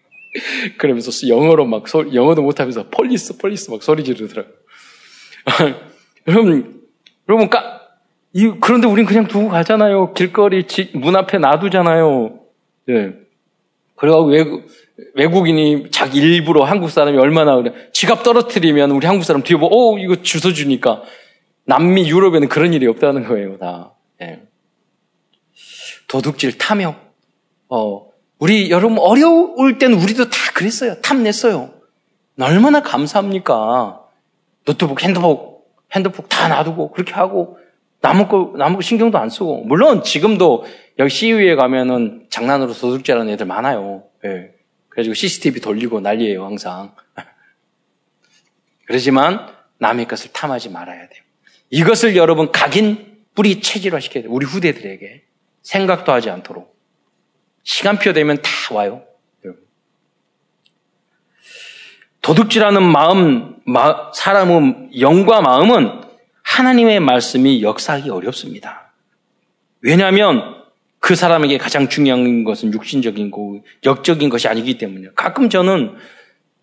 [0.78, 4.54] 그러면서 영어로 막 소, 영어도 못하면서 police police 막 소리 지르더라고요.
[6.28, 6.80] 여러분
[7.28, 7.79] 여러분 까,
[8.32, 10.12] 이, 그런데 우린 그냥 두고 가잖아요.
[10.14, 12.38] 길거리 지, 문 앞에 놔두잖아요.
[12.90, 13.12] 예.
[13.96, 14.66] 그래가지고 외국,
[15.14, 17.72] 외국인이 자기 일부러 한국 사람이 얼마나 그래.
[17.92, 21.02] 지갑 떨어뜨리면 우리 한국 사람 뒤에 보고, 어, 이거 주워 주니까.
[21.64, 23.92] 남미, 유럽에는 그런 일이 없다는 거예요, 다.
[24.22, 24.42] 예.
[26.08, 26.96] 도둑질, 탐욕.
[27.68, 31.00] 어, 우리 여러분 어려울 때는 우리도 다 그랬어요.
[31.02, 31.70] 탐냈어요.
[32.40, 34.00] 얼마나 감사합니까?
[34.64, 37.58] 노트북, 핸드북, 핸드북 다 놔두고 그렇게 하고
[38.00, 39.64] 남은 거, 남은 거 신경도 안 쓰고.
[39.64, 40.64] 물론 지금도
[40.98, 44.04] 여기 CU에 가면은 장난으로 도둑질 하는 애들 많아요.
[44.24, 44.52] 예.
[44.88, 46.94] 그래가지고 CCTV 돌리고 난리예요, 항상.
[48.86, 49.48] 그러지만
[49.78, 51.22] 남의 것을 탐하지 말아야 돼요.
[51.70, 54.32] 이것을 여러분 각인 뿌리 체질화 시켜야 돼요.
[54.32, 55.22] 우리 후대들에게.
[55.62, 56.76] 생각도 하지 않도록.
[57.62, 59.04] 시간표 되면 다 와요.
[62.22, 66.09] 도둑질하는 마음, 마, 사람의 영과 마음은
[66.50, 68.92] 하나님의 말씀이 역사하기 어렵습니다.
[69.82, 70.64] 왜냐하면
[70.98, 75.12] 그 사람에게 가장 중요한 것은 육신적인 거, 역적인 것이 아니기 때문이에요.
[75.14, 75.94] 가끔 저는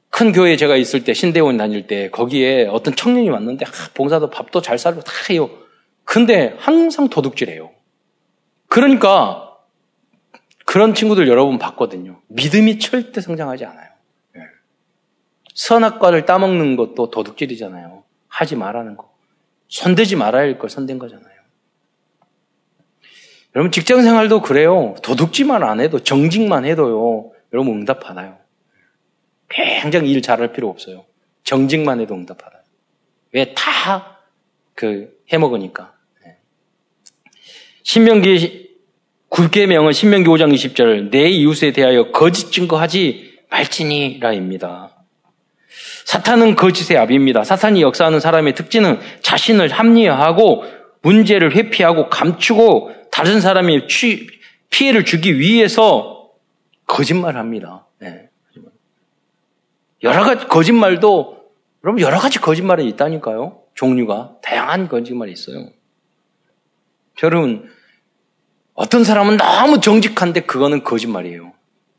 [0.10, 4.62] 큰 교회에 제가 있을 때, 신대원 다닐 때, 거기에 어떤 청년이 왔는데, 아, 봉사도 밥도
[4.62, 5.50] 잘 살고 다 해요.
[6.04, 7.72] 근데 항상 도둑질해요.
[8.68, 9.56] 그러니까,
[10.66, 12.22] 그런 친구들 여러 분 봤거든요.
[12.28, 13.90] 믿음이 절대 성장하지 않아요.
[14.38, 14.42] 예.
[15.56, 18.04] 선악과를 따먹는 것도 도둑질이잖아요.
[18.28, 19.17] 하지 말라는 거.
[19.68, 21.28] 손대지 말아야 할 걸 손댄 거잖아요.
[23.56, 24.96] 여러분 직장 생활도 그래요.
[25.04, 27.32] 도둑질만 안 해도 정직만 해도요.
[27.54, 28.38] 여러분 응답 받아요.
[29.50, 31.06] 굉장히 일 잘할 필요 없어요.
[31.44, 32.62] 정직만 해도 응답 받아요.
[33.34, 34.18] 왜 다
[34.76, 35.94] 그 해먹으니까.
[36.24, 36.38] 네.
[37.82, 38.76] 신명기
[39.32, 44.97] 9계명은 신명기 5장 20절 내 이웃에 대하여 거짓 증거하지 말지니라입니다.
[46.08, 47.44] 사탄은 거짓의 압입니다.
[47.44, 50.64] 사탄이 역사하는 사람의 특징은 자신을 합리화하고
[51.02, 54.26] 문제를 회피하고 감추고 다른 사람이 취,
[54.70, 56.30] 피해를 주기 위해서
[56.86, 57.88] 거짓말을 합니다.
[58.00, 58.30] 네.
[60.02, 61.44] 여러 가지 거짓말도
[61.84, 63.64] 여러분 여러 가지 거짓말이 있다니까요.
[63.74, 65.72] 종류가 다양한 거짓말이 있어요.
[67.22, 67.70] 여러분
[68.76, 71.52] 어떤 사람은 너무 정직한데 그거는 거짓말이에요.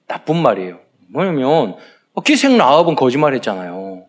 [0.07, 0.81] 나쁜 말이에요.
[1.09, 1.79] 뭐냐면 어,
[2.21, 4.07] 기생 라합은 거짓말했잖아요.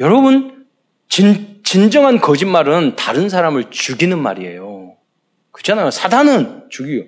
[0.00, 0.66] 여러분
[1.08, 4.96] 진, 진정한 거짓말은 다른 사람을 죽이는 말이에요.
[5.52, 5.90] 그렇잖아요.
[5.90, 7.04] 사단은 죽이요.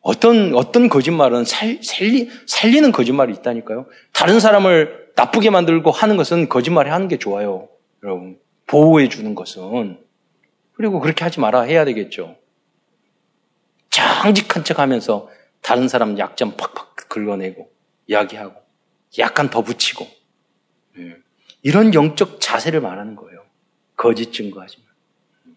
[0.00, 3.86] 어떤 어떤 거짓말은 살, 살리, 살리는 거짓말이 있다니까요.
[4.12, 7.68] 다른 사람을 나쁘게 만들고 하는 것은 거짓말이 하는 게 좋아요.
[8.02, 9.98] 여러분 보호해 주는 것은
[10.74, 12.36] 그리고 그렇게 하지 마라 해야 되겠죠.
[13.90, 15.28] 정직한 척 하면서
[15.60, 17.70] 다른 사람 약점 팍팍 긁어내고
[18.08, 18.61] 이야기하고
[19.18, 20.08] 약간 더 붙이고
[20.98, 21.16] 예.
[21.62, 23.44] 이런 영적 자세를 말하는 거예요.
[23.96, 25.52] 거짓 증거하지 마.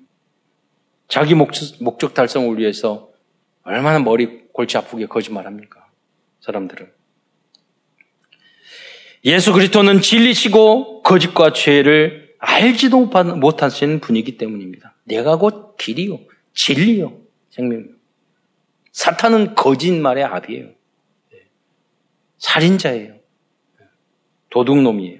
[1.07, 3.11] 자기 목적, 목적 달성을 위해서
[3.63, 5.87] 얼마나 머리 골치 아프게 거짓말합니까?
[6.41, 6.91] 사람들은.
[9.25, 14.95] 예수 그리스도는 진리시고 거짓과 죄를 알지도 못하시는 분이기 때문입니다.
[15.03, 16.19] 내가 곧 길이요,
[16.53, 17.89] 진리요, 생명이요.
[18.91, 20.69] 사탄은 거짓말의 압이에요.
[22.37, 23.14] 살인자예요.
[24.55, 25.19] 도둑놈이에요.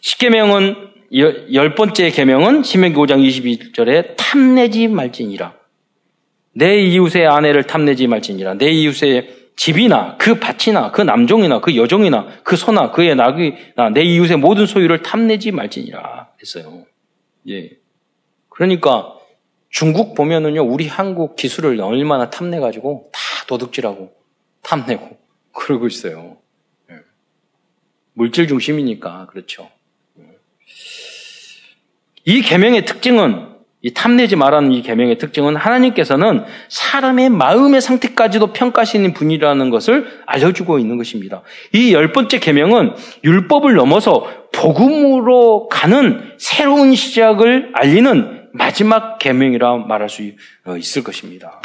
[0.00, 0.88] 십계명은
[1.52, 5.54] 열 번째 계명은 신명기 5장 22절에 탐내지 말지니라.
[6.52, 8.54] 내 이웃의 아내를 탐내지 말지니라.
[8.54, 14.38] 내 이웃의 집이나 그 밭이나 그 남종이나 그 여종이나 그 소나 그의 낙이나 내 이웃의
[14.38, 16.86] 모든 소유를 탐내지 말지니라 했어요.
[17.48, 17.70] 예.
[18.48, 19.14] 그러니까
[19.68, 24.12] 중국 보면은요, 우리 한국 기술을 얼마나 탐내 가지고 다 도둑질하고
[24.62, 25.18] 탐내고
[25.52, 26.39] 그러고 있어요.
[28.20, 28.24] 예.
[28.24, 29.70] 물질 중심이니까 그렇죠.
[32.24, 33.48] 이 계명의 특징은
[33.82, 40.98] 이 탐내지 말라는 이 계명의 특징은 하나님께서는 사람의 마음의 상태까지도 평가하시는 분이라는 것을 알려주고 있는
[40.98, 41.42] 것입니다.
[41.72, 42.94] 이 열 번째 계명은
[43.24, 50.30] 율법을 넘어서 복음으로 가는 새로운 시작을 알리는 마지막 계명이라 말할 수
[50.78, 51.62] 있을 것입니다.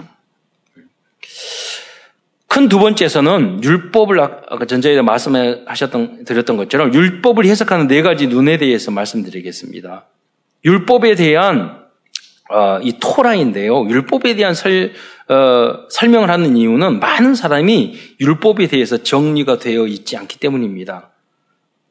[2.55, 8.91] 큰 두 번째에서는 율법을 아까 전자에 말씀하셨던 드렸던 것처럼 율법을 해석하는 네 가지 눈에 대해서
[8.91, 10.05] 말씀드리겠습니다.
[10.63, 11.83] 율법에 대한
[12.49, 13.89] 어, 이 토라인데요.
[13.89, 14.93] 율법에 대한 설,
[15.27, 21.09] 어, 설명을 하는 이유는 많은 사람이 율법에 대해서 정리가 되어 있지 않기 때문입니다.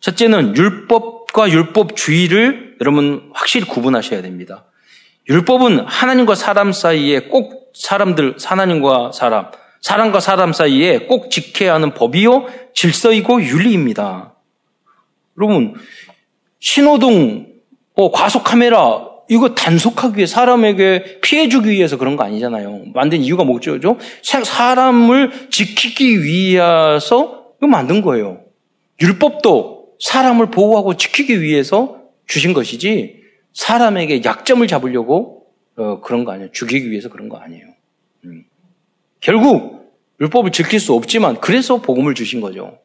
[0.00, 4.64] 첫째는 율법과 율법주의를 여러분 확실히 구분하셔야 됩니다.
[5.28, 9.50] 율법은 하나님과 사람 사이에 꼭 사람들, 하나님과 사람,
[9.84, 14.34] 사람과 사람 사이에 꼭 지켜야 하는 법이요, 질서이고 윤리입니다.
[15.36, 15.74] 여러분,
[16.58, 17.48] 신호등,
[17.92, 22.84] 어, 과속카메라, 이거 단속하기 위해 사람에게 피해 주기 위해서 그런 거 아니잖아요.
[22.94, 23.78] 만든 이유가 뭐죠?
[24.22, 28.40] 사람을 지키기 위해서 만든 거예요.
[29.02, 33.20] 율법도 사람을 보호하고 지키기 위해서 주신 것이지
[33.52, 35.42] 사람에게 약점을 잡으려고
[35.76, 36.52] 어, 그런 거 아니에요.
[36.52, 37.73] 죽이기 위해서 그런 거 아니에요.
[39.24, 39.34] 음.
[39.34, 42.78] 결국 율법을 지킬 수 없지만 그래서 복음을 주신 거죠.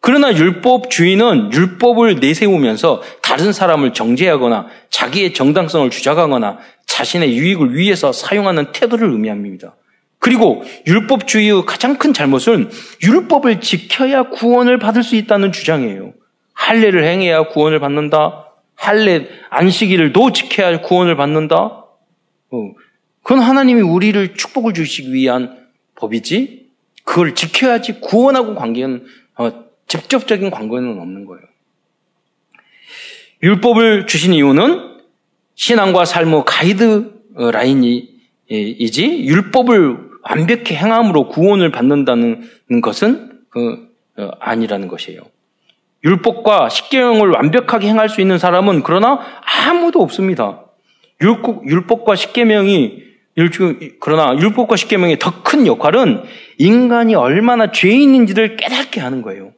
[0.00, 8.72] 그러나 율법 주의는 율법을 내세우면서 다른 사람을 정죄하거나 자기의 정당성을 주장하거나 자신의 유익을 위해서 사용하는
[8.72, 9.76] 태도를 의미합니다.
[10.18, 12.70] 그리고 율법주의의 가장 큰 잘못은
[13.02, 16.12] 율법을 지켜야 구원을 받을 수 있다는 주장이에요.
[16.52, 18.48] 할례를 행해야 구원을 받는다.
[18.74, 21.56] 할례 안식일도 지켜야 구원을 받는다.
[21.56, 22.72] 어,
[23.22, 26.70] 그건 하나님이 우리를 축복을 주시기 위한 법이지.
[27.04, 29.04] 그걸 지켜야지 구원하고 관계는
[29.36, 31.42] 어, 직접적인 관계는 없는 거예요.
[33.42, 34.92] 율법을 주신 이유는
[35.54, 42.48] 신앙과 삶의 가이드 라인이지 율법을 완벽히 행함으로 구원을 받는다는
[42.82, 45.22] 것은 그 어, 아니라는 것이에요.
[46.04, 49.20] 율법과 십계명을 완벽하게 행할 수 있는 사람은 그러나
[49.66, 50.64] 아무도 없습니다.
[51.20, 53.11] 율법과 십계명이
[54.00, 56.22] 그러나 율법과 십계명의 더 큰 역할은
[56.58, 59.52] 인간이 얼마나 죄인인지를 깨닫게 하는 거예요.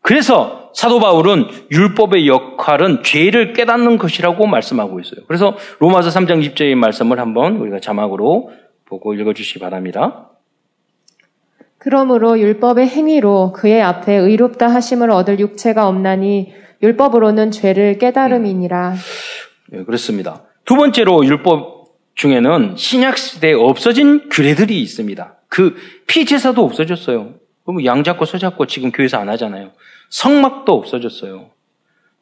[0.00, 5.24] 그래서 사도 바울은 율법의 역할은 죄를 깨닫는 것이라고 말씀하고 있어요.
[5.26, 8.50] 그래서 로마서 3장 10절의 말씀을 한번 우리가 자막으로
[8.84, 10.30] 보고 읽어주시기 바랍니다.
[11.78, 16.52] 그러므로 율법의 행위로 그의 앞에 의롭다 하심을 얻을 육체가 없나니
[16.82, 18.94] 율법으로는 죄를 깨달음이니라.
[19.70, 20.44] 네, 그렇습니다.
[20.64, 21.71] 두 번째로 율법
[22.14, 25.36] 중에는 신약 시대에 없어진 규례들이 있습니다.
[25.48, 27.34] 그 피제사도 없어졌어요.
[27.84, 29.72] 양 잡고 소 잡고 지금 교회에서 안 하잖아요.
[30.10, 31.50] 성막도 없어졌어요.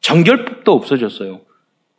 [0.01, 1.41] 정결법도 없어졌어요.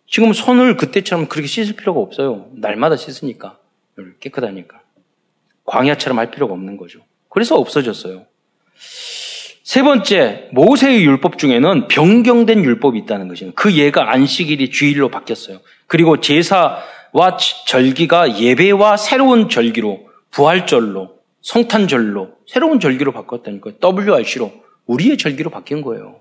[0.06, 2.48] 지금 손을 그때처럼 그렇게 씻을 필요가 없어요.
[2.54, 3.58] 날마다 씻으니까.
[4.20, 4.80] 깨끗하니까.
[5.64, 7.00] 광야처럼 할 필요가 없는 거죠.
[7.28, 8.26] 그래서 없어졌어요.
[9.62, 13.54] 세 번째, 모세의 율법 중에는 변경된 율법이 있다는 것입니다.
[13.60, 15.60] 그 예가 안식일이 주일로 바뀌었어요.
[15.86, 16.78] 그리고 제사
[17.12, 17.36] 와
[17.66, 23.74] 절기가 예배와 새로운 절기로, 부활절로, 성탄절로, 새로운 절기로 바꿨다니까요.
[23.82, 24.52] WRC로.
[24.86, 26.20] 우리의 절기로 바뀐 거예요.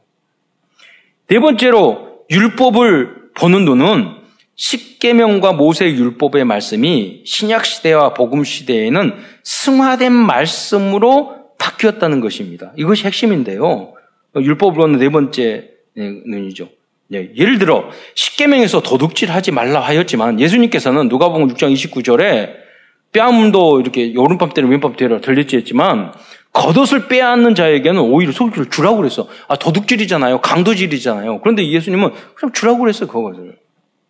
[1.28, 4.22] 네 번째로 율법을 보는 눈은
[4.56, 12.74] 십계명과 모세 율법의 말씀이 신약 시대와 복음 시대에는 승화된 말씀으로 바뀌었다는 것입니다.
[12.76, 13.94] 이것이 핵심인데요.
[14.36, 16.70] 율법으로는 네 번째 눈이죠.
[17.12, 22.54] 네, 예를 들어 십계명에서 도둑질하지 말라 하였지만 예수님께서는 누가복음 6장 29절에
[23.12, 26.14] 뺨도 이렇게 오른밤 때려 왼밤 때려 들렸지 했지만
[26.54, 29.28] 겉옷을 빼앗는 자에게는 오히려 속주를 주라고 그랬어.
[29.50, 30.40] 아, 도둑질이잖아요.
[30.40, 31.42] 강도질이잖아요.
[31.42, 33.58] 그런데 예수님은 그냥 주라고 그랬어요, 그것을.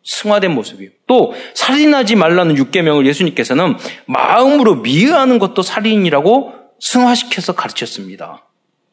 [0.03, 0.89] 승화된 모습이요.
[1.05, 8.47] 또, 살인하지 말라는 육계명을 예수님께서는 마음으로 미워하는 것도 살인이라고 승화시켜서 가르쳤습니다.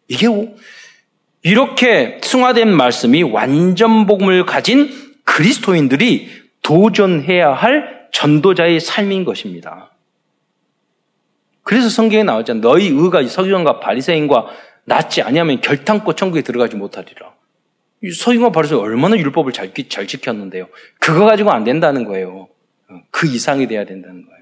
[0.09, 0.27] 이게
[1.43, 4.91] 이렇게 승화된 말씀이 완전 복음을 가진
[5.25, 6.29] 그리스도인들이
[6.63, 9.93] 도전해야 할 전도자의 삶인 것입니다.
[11.63, 12.61] 그래서 성경에 나왔잖아.
[12.61, 14.47] 너희 의가 서기관과 바리새인과
[14.85, 17.35] 낫지 아니하면 결탄코 천국에 들어가지 못하리라.
[18.17, 20.69] 서기관 바리새인 얼마나 율법을 잘, 잘 지켰는데요.
[20.99, 22.49] 그거 가지고 안 된다는 거예요.
[23.11, 24.38] 그 이상이 돼야 된다는 거예요.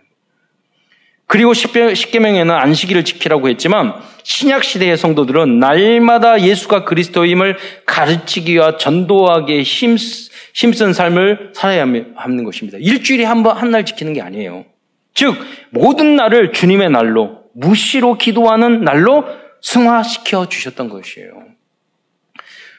[1.29, 9.97] 그리고 십계명에는 안식일을 지키라고 했지만 신약 시대의 성도들은 날마다 예수가 그리스도임을 가르치기와 전도하기에 힘
[10.55, 12.79] 힘쓴 삶을 살아야 하는 것입니다.
[12.81, 14.65] 일주일에 한 번, 한 날 지키는 게 아니에요.
[15.15, 15.35] 즉,
[15.71, 19.25] 모든 날을 주님의 날로, 무시로 기도하는 날로
[19.63, 21.31] 승화시켜 주셨던 것이에요.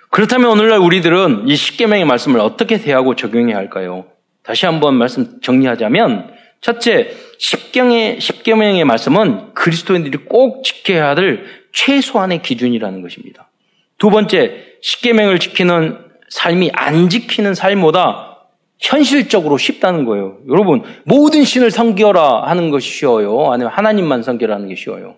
[0.09, 4.05] 그렇다면 오늘날 우리들은 이 십계명의 말씀을 어떻게 대하고 적용해야 할까요?
[4.43, 6.31] 다시 한번 말씀 정리하자면
[6.61, 13.49] 첫째, 십경의 십계명의 말씀은 그리스도인들이 꼭 지켜야 할 최소한의 기준이라는 것입니다.
[13.97, 15.97] 두 번째, 십계명을 지키는
[16.29, 18.47] 삶이 안 지키는 삶보다
[18.79, 20.37] 현실적으로 쉽다는 거예요.
[20.49, 23.51] 여러분, 모든 신을 섬겨라 하는 것이 쉬워요.
[23.51, 25.17] 아니면 하나님만 섬겨라 하는 게 쉬워요.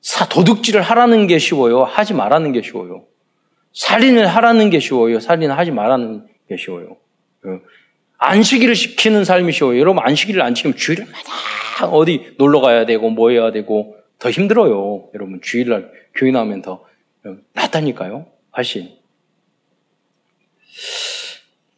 [0.00, 1.84] 사, 도둑질을 하라는 게 쉬워요.
[1.84, 3.04] 하지 말라는 게 쉬워요.
[3.72, 5.20] 살인을 하라는 게 쉬워요.
[5.20, 6.96] 살인을 하지 말라는 게 쉬워요.
[8.18, 9.78] 어, 안식일을 시키는 삶이 쉬워요.
[9.78, 15.08] 여러분, 안식일을 안 지키면 주일마다 어디 놀러 가야 되고, 뭐 해야 되고, 더 힘들어요.
[15.14, 16.84] 여러분, 주일날 교회 나오면 더
[17.24, 18.26] 어, 낫다니까요.
[18.56, 18.90] 훨씬.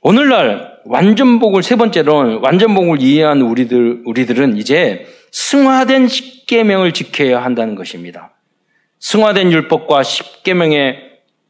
[0.01, 8.33] 오늘날 완전복을 세 번째로 완전복을 이해한 우리들 우리들은 이제 승화된 십계명을 지켜야 한다는 것입니다.
[9.01, 11.06] 승화된 율법과 십계명의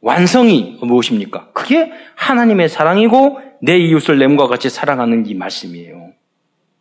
[0.07, 1.49] 완성이 무엇입니까?
[1.51, 6.13] 그게 하나님의 사랑이고 내 이웃을 램과 같이 사랑하는 이 말씀이에요.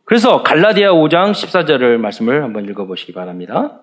[0.05, 3.81] 그래서 갈라디아 5장 14절을 말씀을 한번 읽어보시기 바랍니다.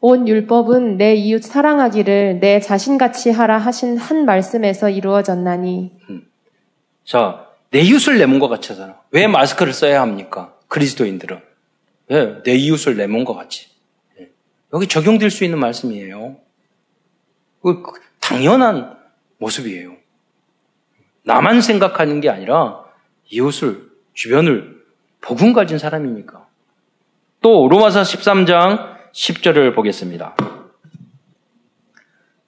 [0.00, 5.98] 온 율법은 내 이웃 사랑하기를 내 자신같이 하라 하신 한 말씀에서 이루어졌나니.
[6.08, 6.28] 음.
[7.04, 9.00] 자, 내 이웃을 내 몸과 같이 하잖아.
[9.10, 10.54] 왜 마스크를 써야 합니까?
[10.68, 11.40] 그리스도인들은.
[12.08, 12.42] 왜?
[12.44, 13.66] 내 이웃을 내 몸과 같이.
[14.20, 14.28] 예.
[14.72, 16.45] 여기 적용될 수 있는 말씀이에요.
[17.74, 17.82] 그
[18.20, 18.96] 당연한
[19.38, 19.96] 모습이에요.
[21.24, 22.84] 나만 생각하는 게 아니라
[23.28, 24.76] 이웃을, 주변을
[25.20, 26.46] 복음 가진 사람이니까.
[27.40, 30.36] 또 로마서 13장 10절을 보겠습니다.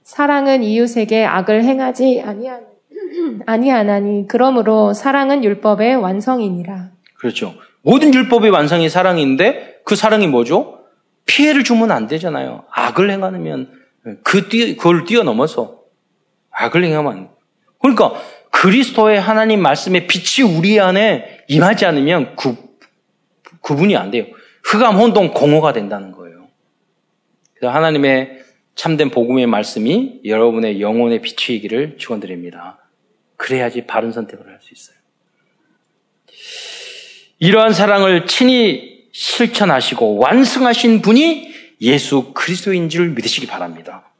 [0.05, 2.61] 사랑은 이웃에게 악을 행하지 아니하,
[3.47, 6.91] 아니하나니 그러므로 사랑은 율법의 완성이니라.
[7.15, 7.55] 그렇죠.
[7.83, 10.79] 모든 율법의 완성이 사랑인데 그 사랑이 뭐죠?
[11.27, 12.65] 피해를 주면 안 되잖아요.
[12.71, 13.78] 악을 행하면
[14.23, 15.83] 그 뛰, 그걸 뛰어넘어서
[16.51, 17.31] 악을 행하면
[17.79, 22.57] 그러니까 그리스도의 하나님 말씀의 빛이 우리 안에 임하지 않으면 구,
[23.61, 24.27] 구분이 안 돼요.
[24.65, 26.49] 흑암 혼동 공허가 된다는 거예요.
[27.55, 28.43] 그래서 하나님의
[28.75, 32.79] 참된 복음의 말씀이 여러분의 영혼의 빛이기를 축원드립니다.
[33.37, 34.99] 그래야지 바른 선택을 할 수 있어요.
[37.39, 44.11] 이러한 사랑을 친히 실천하시고 완성하신 분이 예수 그리스도인 줄 믿으시기 바랍니다.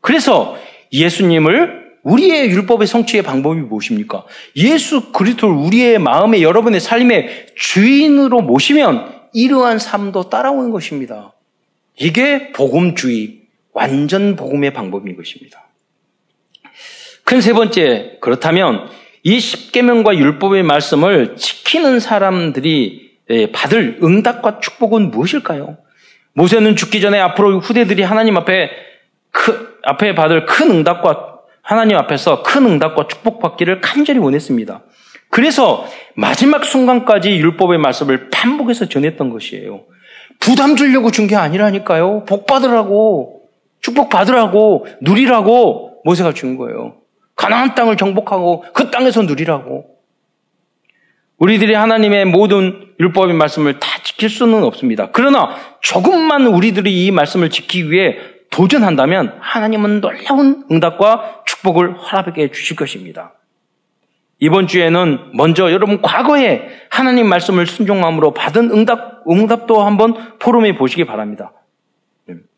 [0.00, 0.56] 그래서
[0.92, 4.24] 예수님을 우리의 율법의 성취의 방법이 무엇입니까?
[4.56, 11.32] 예수 그리스도를 우리의 마음에 여러분의 삶의 주인으로 모시면 이러한 삶도 따라오는 것입니다.
[11.96, 15.68] 이게 복음주의, 완전 복음의 방법인 것입니다.
[17.24, 18.90] 큰 세 번째, 그렇다면
[19.22, 25.78] 이 십계명과 율법의 말씀을 지키는 사람들이 예, 받을 응답과 축복은 무엇일까요?
[26.34, 28.70] 모세는 죽기 전에 앞으로 후대들이 하나님 앞에
[29.30, 34.82] 그 앞에 받을 큰 응답과 하나님 앞에서 큰 응답과 축복받기를 간절히 원했습니다.
[35.30, 39.84] 그래서 마지막 순간까지 율법의 말씀을 반복해서 전했던 것이에요.
[40.40, 42.24] 부담 주려고 준 게 아니라니까요.
[42.24, 43.42] 복 받으라고,
[43.80, 46.96] 축복 받으라고, 누리라고 모세가 준 거예요.
[47.36, 49.86] 가나안 땅을 정복하고 그 땅에서 누리라고.
[51.38, 55.08] 우리들이 하나님의 모든 율법의 말씀을 다 지킬 수는 없습니다.
[55.12, 58.18] 그러나 조금만 우리들이 이 말씀을 지키기 위해
[58.50, 63.32] 도전한다면 하나님은 놀라운 응답과 축복을 허락해 주실 것입니다.
[64.38, 71.52] 이번 주에는 먼저 여러분 과거에 하나님 말씀을 순종함으로 받은 응답, 응답도 한번 포럼해 보시기 바랍니다.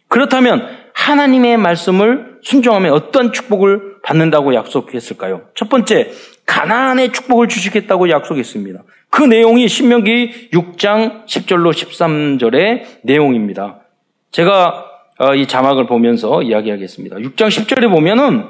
[0.08, 5.42] 그렇다면 하나님의 말씀을 순종하면 어떤 축복을 받는다고 약속했을까요?
[5.54, 6.12] 첫 번째,
[6.46, 8.82] 가나안의 축복을 주시겠다고 약속했습니다.
[9.14, 13.76] 그 내용이 신명기 6장 10절로 13절의 내용입니다.
[14.32, 14.86] 제가
[15.20, 17.18] 어, 이 자막을 보면서 이야기하겠습니다.
[17.18, 18.44] 6장 10절에 보면은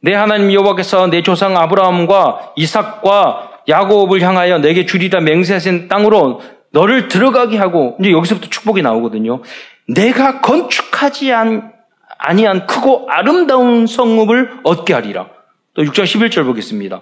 [0.00, 7.56] 내 하나님 여호와께서 내 조상 아브라함과 이삭과 야곱을 향하여 내게 주리라 맹세하신 땅으로 너를 들어가게
[7.58, 9.42] 하고 이제 여기서부터 축복이 나오거든요.
[9.88, 11.72] 내가 건축하지 안,
[12.18, 15.28] 아니한 크고 아름다운 성읍을 얻게 하리라.
[15.74, 17.00] 또 6장 11절 보겠습니다.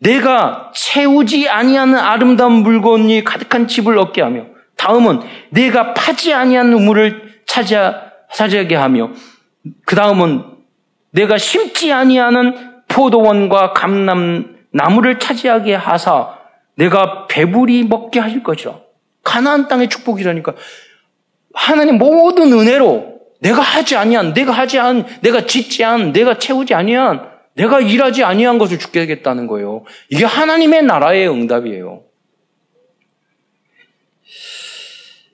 [0.00, 4.46] 내가 채우지 아니하는 아름다운 물건이 가득한 집을 얻게 하며
[4.76, 5.20] 다음은
[5.50, 7.94] 내가 파지 아니한 우물을 차지하,
[8.32, 9.10] 차지하게 하며
[9.84, 10.44] 그 다음은
[11.12, 16.40] 내가 심지 아니하는 포도원과 감람 나무를 차지하게 하사
[16.76, 18.78] 내가 배불리 먹게 하실 것이라.
[19.22, 20.54] 가나안 땅의 축복이라니까.
[21.52, 27.29] 하나님 모든 은혜로 내가 하지 아니한, 내가 하지 않, 내가 짓지 않, 내가 채우지 아니한,
[27.60, 29.84] 내가 일하지 아니한 것을 죽게 하겠다는 거예요.
[30.08, 32.04] 이게 하나님의 나라의 응답이에요.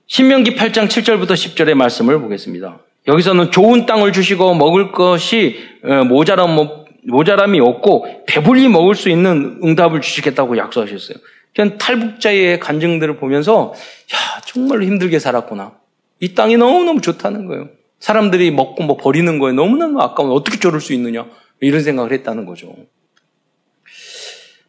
[0.09, 2.81] 신명기 8장 7절부터 10절의 말씀을 보겠습니다.
[3.07, 6.57] 여기서는 좋은 땅을 주시고 먹을 것이 어, 모자람,
[7.05, 11.19] 모자람이 없고 배불리 먹을 수 있는 응답을 주시겠다고 약속하셨어요.
[11.55, 13.73] 그냥 탈북자의 간증들을 보면서
[14.13, 15.75] 야 정말로 힘들게 살았구나.
[16.19, 17.69] 이 땅이 너무너무 좋다는 거예요.
[18.01, 21.27] 사람들이 먹고 뭐 버리는 거에 너무너무 아까운 어떻게 저럴 수 있느냐
[21.61, 22.75] 이런 생각을 했다는 거죠.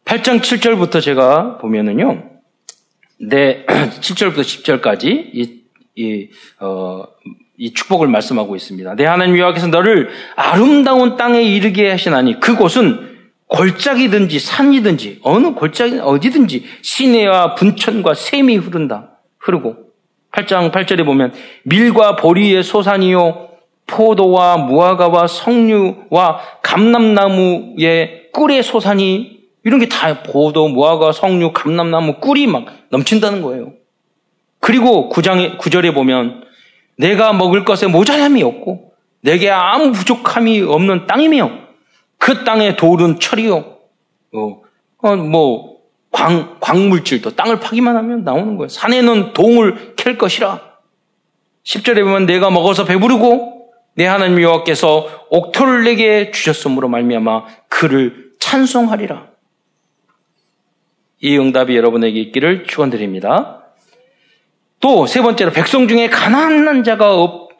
[0.04, 2.30] 8장 7절부터 제가 보면은요.
[3.20, 3.66] 네,
[4.00, 5.62] 7절부터 10절까지 이,
[5.96, 6.28] 이,
[6.60, 7.04] 어,
[7.56, 8.94] 이 축복을 말씀하고 있습니다.
[8.94, 13.18] 내 하나님 여호와께서 너를 아름다운 땅에 이르게 하시나니 그곳은
[13.48, 19.18] 골짜기든지 산이든지 어느 골짜기 어디든지 시내와 분천과 샘이 흐른다.
[19.38, 19.76] 흐르고
[20.32, 21.32] 8장 8절에 보면
[21.64, 23.47] 밀과 보리의 소산이요
[23.88, 32.66] 포도와 무화과와 석류와 감람나무의 꿀의 소산이 이런 게 다 포도, 무화과, 석류, 감람나무 꿀이 막
[32.90, 33.72] 넘친다는 거예요.
[34.60, 36.44] 그리고 9장에 9절에 보면
[36.96, 41.50] 내가 먹을 것에 모자람이 없고 내게 아무 부족함이 없는 땅이며
[42.18, 43.56] 그 땅의 돌은 철이요.
[44.34, 44.62] 어,
[45.02, 45.78] 어, 뭐
[46.10, 48.68] 광, 광물질도 땅을 파기만 하면 나오는 거예요.
[48.68, 50.60] 산에는 동을 캘 것이라.
[51.64, 53.57] 10절에 보면 내가 먹어서 배부르고
[53.98, 59.26] 내 하나님 여호와께서 옥토를 내게 주셨으므로 말미암아 그를 찬송하리라.
[61.20, 63.64] 이 응답이 여러분에게 있기를 축원드립니다.
[64.78, 67.12] 또 세 번째로 백성 중에 가난한 자가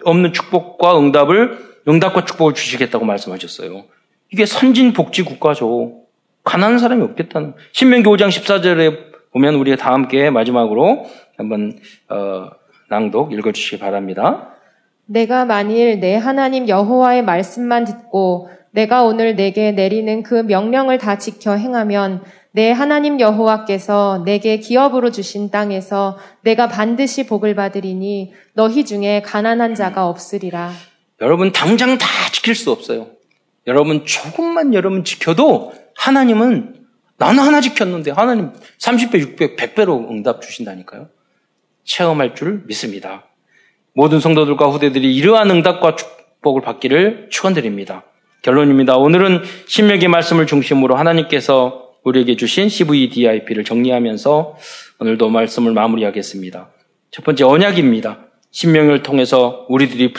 [0.04, 1.58] 없는 축복과 응답을
[1.88, 3.86] 응답과 축복을 주시겠다고 말씀하셨어요.
[4.30, 6.02] 이게 선진 복지 국가죠.
[6.44, 7.54] 가난한 사람이 없겠다는.
[7.72, 11.04] 신명기 5장 14절에 보면 우리가 다 함께 마지막으로
[11.36, 12.50] 한번 어,
[12.90, 14.54] 낭독 읽어주시기 바랍니다.
[15.08, 21.54] 내가 만일 내 하나님 여호와의 말씀만 듣고 내가 오늘 내게 내리는 그 명령을 다 지켜
[21.54, 29.74] 행하면 내 하나님 여호와께서 내게 기업으로 주신 땅에서 내가 반드시 복을 받으리니 너희 중에 가난한
[29.74, 30.72] 자가 없으리라.
[31.22, 33.08] 여러분 당장 다 지킬 수 없어요.
[33.66, 36.74] 여러분 조금만 여러분 지켜도 하나님은
[37.16, 41.08] 나는 하나 지켰는데 하나님 30배, 6배, 100배로 응답 주신다니까요.
[41.84, 43.27] 체험할 줄 믿습니다.
[43.98, 48.04] 모든 성도들과 후대들이 이러한 응답과 축복을 받기를 축원드립니다.
[48.42, 48.96] 결론입니다.
[48.96, 54.56] 오늘은 신명의 말씀을 중심으로 하나님께서 우리에게 주신 CVDIP를 정리하면서
[55.00, 56.68] 오늘도 말씀을 마무리하겠습니다.
[57.10, 58.20] 첫 번째 언약입니다.
[58.52, 60.14] 신명을 통해서 우리들이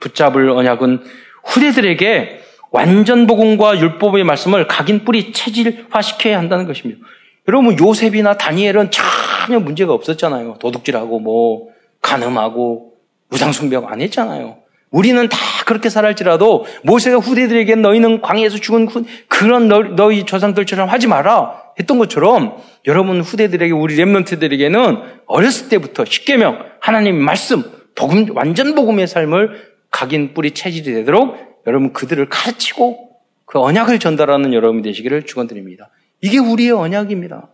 [0.00, 1.04] 붙잡을 언약은
[1.44, 2.40] 후대들에게
[2.72, 7.00] 완전 복음과 율법의 말씀을 각인 뿌리 체질화시켜야 한다는 것입니다.
[7.46, 10.56] 여러분 요셉이나 다니엘은 전혀 문제가 없었잖아요.
[10.58, 11.68] 도둑질하고 뭐
[12.02, 12.89] 간음하고
[13.32, 14.58] 우상숭배하고 안 했잖아요.
[14.90, 18.88] 우리는 다 그렇게 살할지라도 모세가 후대들에게 너희는 광야에서 죽은
[19.28, 22.56] 그런 너, 희 조상들처럼 하지 마라 했던 것처럼
[22.86, 27.62] 여러분 후대들에게 우리 렘런트들에게는 어렸을 때부터 십계명 하나님 말씀
[27.94, 33.10] 복음 완전 복음의 삶을 각인 뿌리 체질이 되도록 여러분 그들을 가르치고
[33.44, 35.90] 그 언약을 전달하는 여러분이 되시기를 축원드립니다.
[36.20, 37.48] 이게 우리의 언약입니다.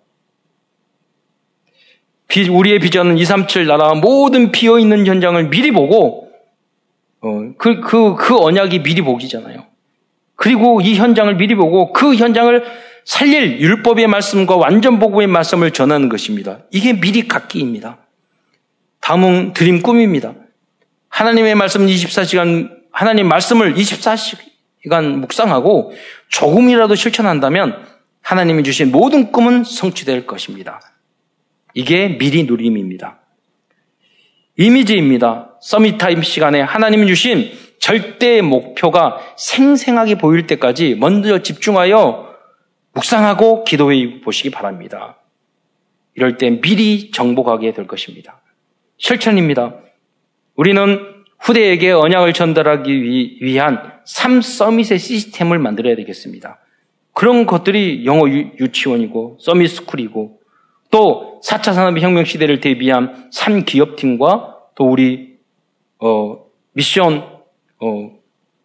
[2.50, 6.30] 우리의 비전은 237 나라 모든 비어 있는 현장을 미리 보고
[7.20, 9.66] 어, 그, 그, 그 언약이 미리 보기잖아요.
[10.34, 12.64] 그리고 이 현장을 미리 보고 그 현장을
[13.04, 16.58] 살릴 율법의 말씀과 완전 복음의 말씀을 전하는 것입니다.
[16.70, 17.98] 이게 미리 갖기입니다.
[19.00, 20.34] 다음은 dream 꿈입니다.
[21.08, 25.92] 하나님의 말씀 24시간 하나님 말씀을 24시간 묵상하고
[26.28, 27.86] 조금이라도 실천한다면
[28.20, 30.80] 하나님이 주신 모든 꿈은 성취될 것입니다.
[31.76, 33.20] 이게 미리 누림입니다.
[34.56, 35.58] 이미지입니다.
[35.60, 42.34] summit time 시간에 하나님이 주신 절대 목표가 생생하게 보일 때까지 먼저 집중하여
[42.94, 45.18] 묵상하고 기도해 보시기 바랍니다.
[46.14, 48.40] 이럴 때 미리 정복하게 될 것입니다.
[48.96, 49.74] 실천입니다.
[50.54, 50.98] 우리는
[51.40, 56.58] 후대에게 언약을 전달하기 위한 삶 서밋의 시스템을 만들어야 되겠습니다.
[57.12, 60.35] 그런 것들이 영어 유 치원이고 서밋 스쿨이고
[60.90, 65.36] 또 4차 산업혁명 시대를 대비한 3기업팀과 또 우리
[65.98, 67.24] 어, 미션
[67.80, 68.10] 어,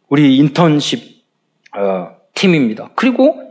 [0.09, 1.23] 우리 인턴십
[1.75, 2.91] 어, 팀입니다.
[2.95, 3.41] 그리고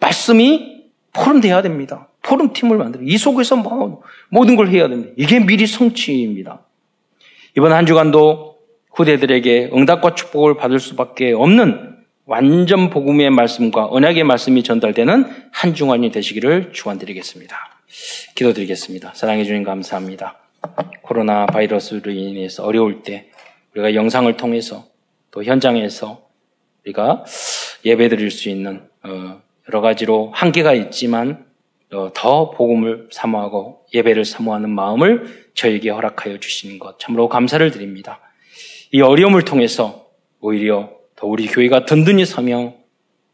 [0.00, 2.08] 말씀이 포럼돼야 됩니다.
[2.22, 5.12] 포럼 팀을 만들어 이 속에서 뭐, 모든 걸 해야 됩니다.
[5.16, 6.62] 이게 미리 성취입니다.
[7.56, 8.58] 이번 한 주간도
[8.94, 16.72] 후대들에게 응답과 축복을 받을 수밖에 없는 완전 복음의 말씀과 언약의 말씀이 전달되는 한 중간이 되시기를
[16.72, 17.56] 축원드리겠습니다.
[18.34, 19.12] 기도드리겠습니다.
[19.14, 20.38] 사랑해 주님 감사합니다.
[21.02, 23.30] 코로나 바이러스로 인해서 어려울 때
[23.74, 24.86] 우리가 영상을 통해서
[25.30, 26.28] 또 현장에서
[26.84, 27.24] 우리가
[27.84, 31.46] 예배 드릴 수 있는 어, 여러 가지로 한계가 있지만
[31.92, 38.20] 어, 더 복음을 사모하고 예배를 사모하는 마음을 저에게 허락하여 주시는 것 참으로 감사를 드립니다.
[38.92, 40.06] 이 어려움을 통해서
[40.40, 42.74] 오히려 더 우리 교회가 든든히 서며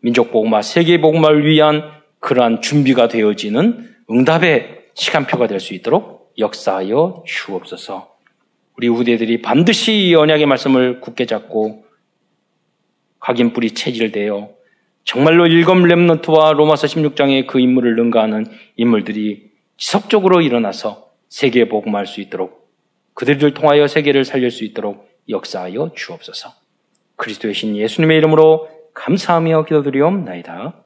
[0.01, 1.83] 민족 복음화, 세계 복음화를 위한
[2.21, 8.17] 그러한 준비가 되어지는 응답의 시간표가 될 수 있도록 역사하여 주옵소서.
[8.77, 11.85] 우리 후대들이 반드시 이 언약의 말씀을 굳게 잡고
[13.19, 14.51] 각인 뿌리 체질되어
[15.05, 18.47] 정말로 일검 렘넌트와 로마서 16장의 그 인물을 능가하는
[18.77, 22.71] 인물들이 지속적으로 일어나서 세계에 복음할 수 있도록
[23.15, 26.51] 그들을 통하여 세계를 살릴 수 있도록 역사하여 주옵소서.
[27.17, 30.85] 그리스도의 신 예수님의 이름으로 감사하며 기도드리옵나이다.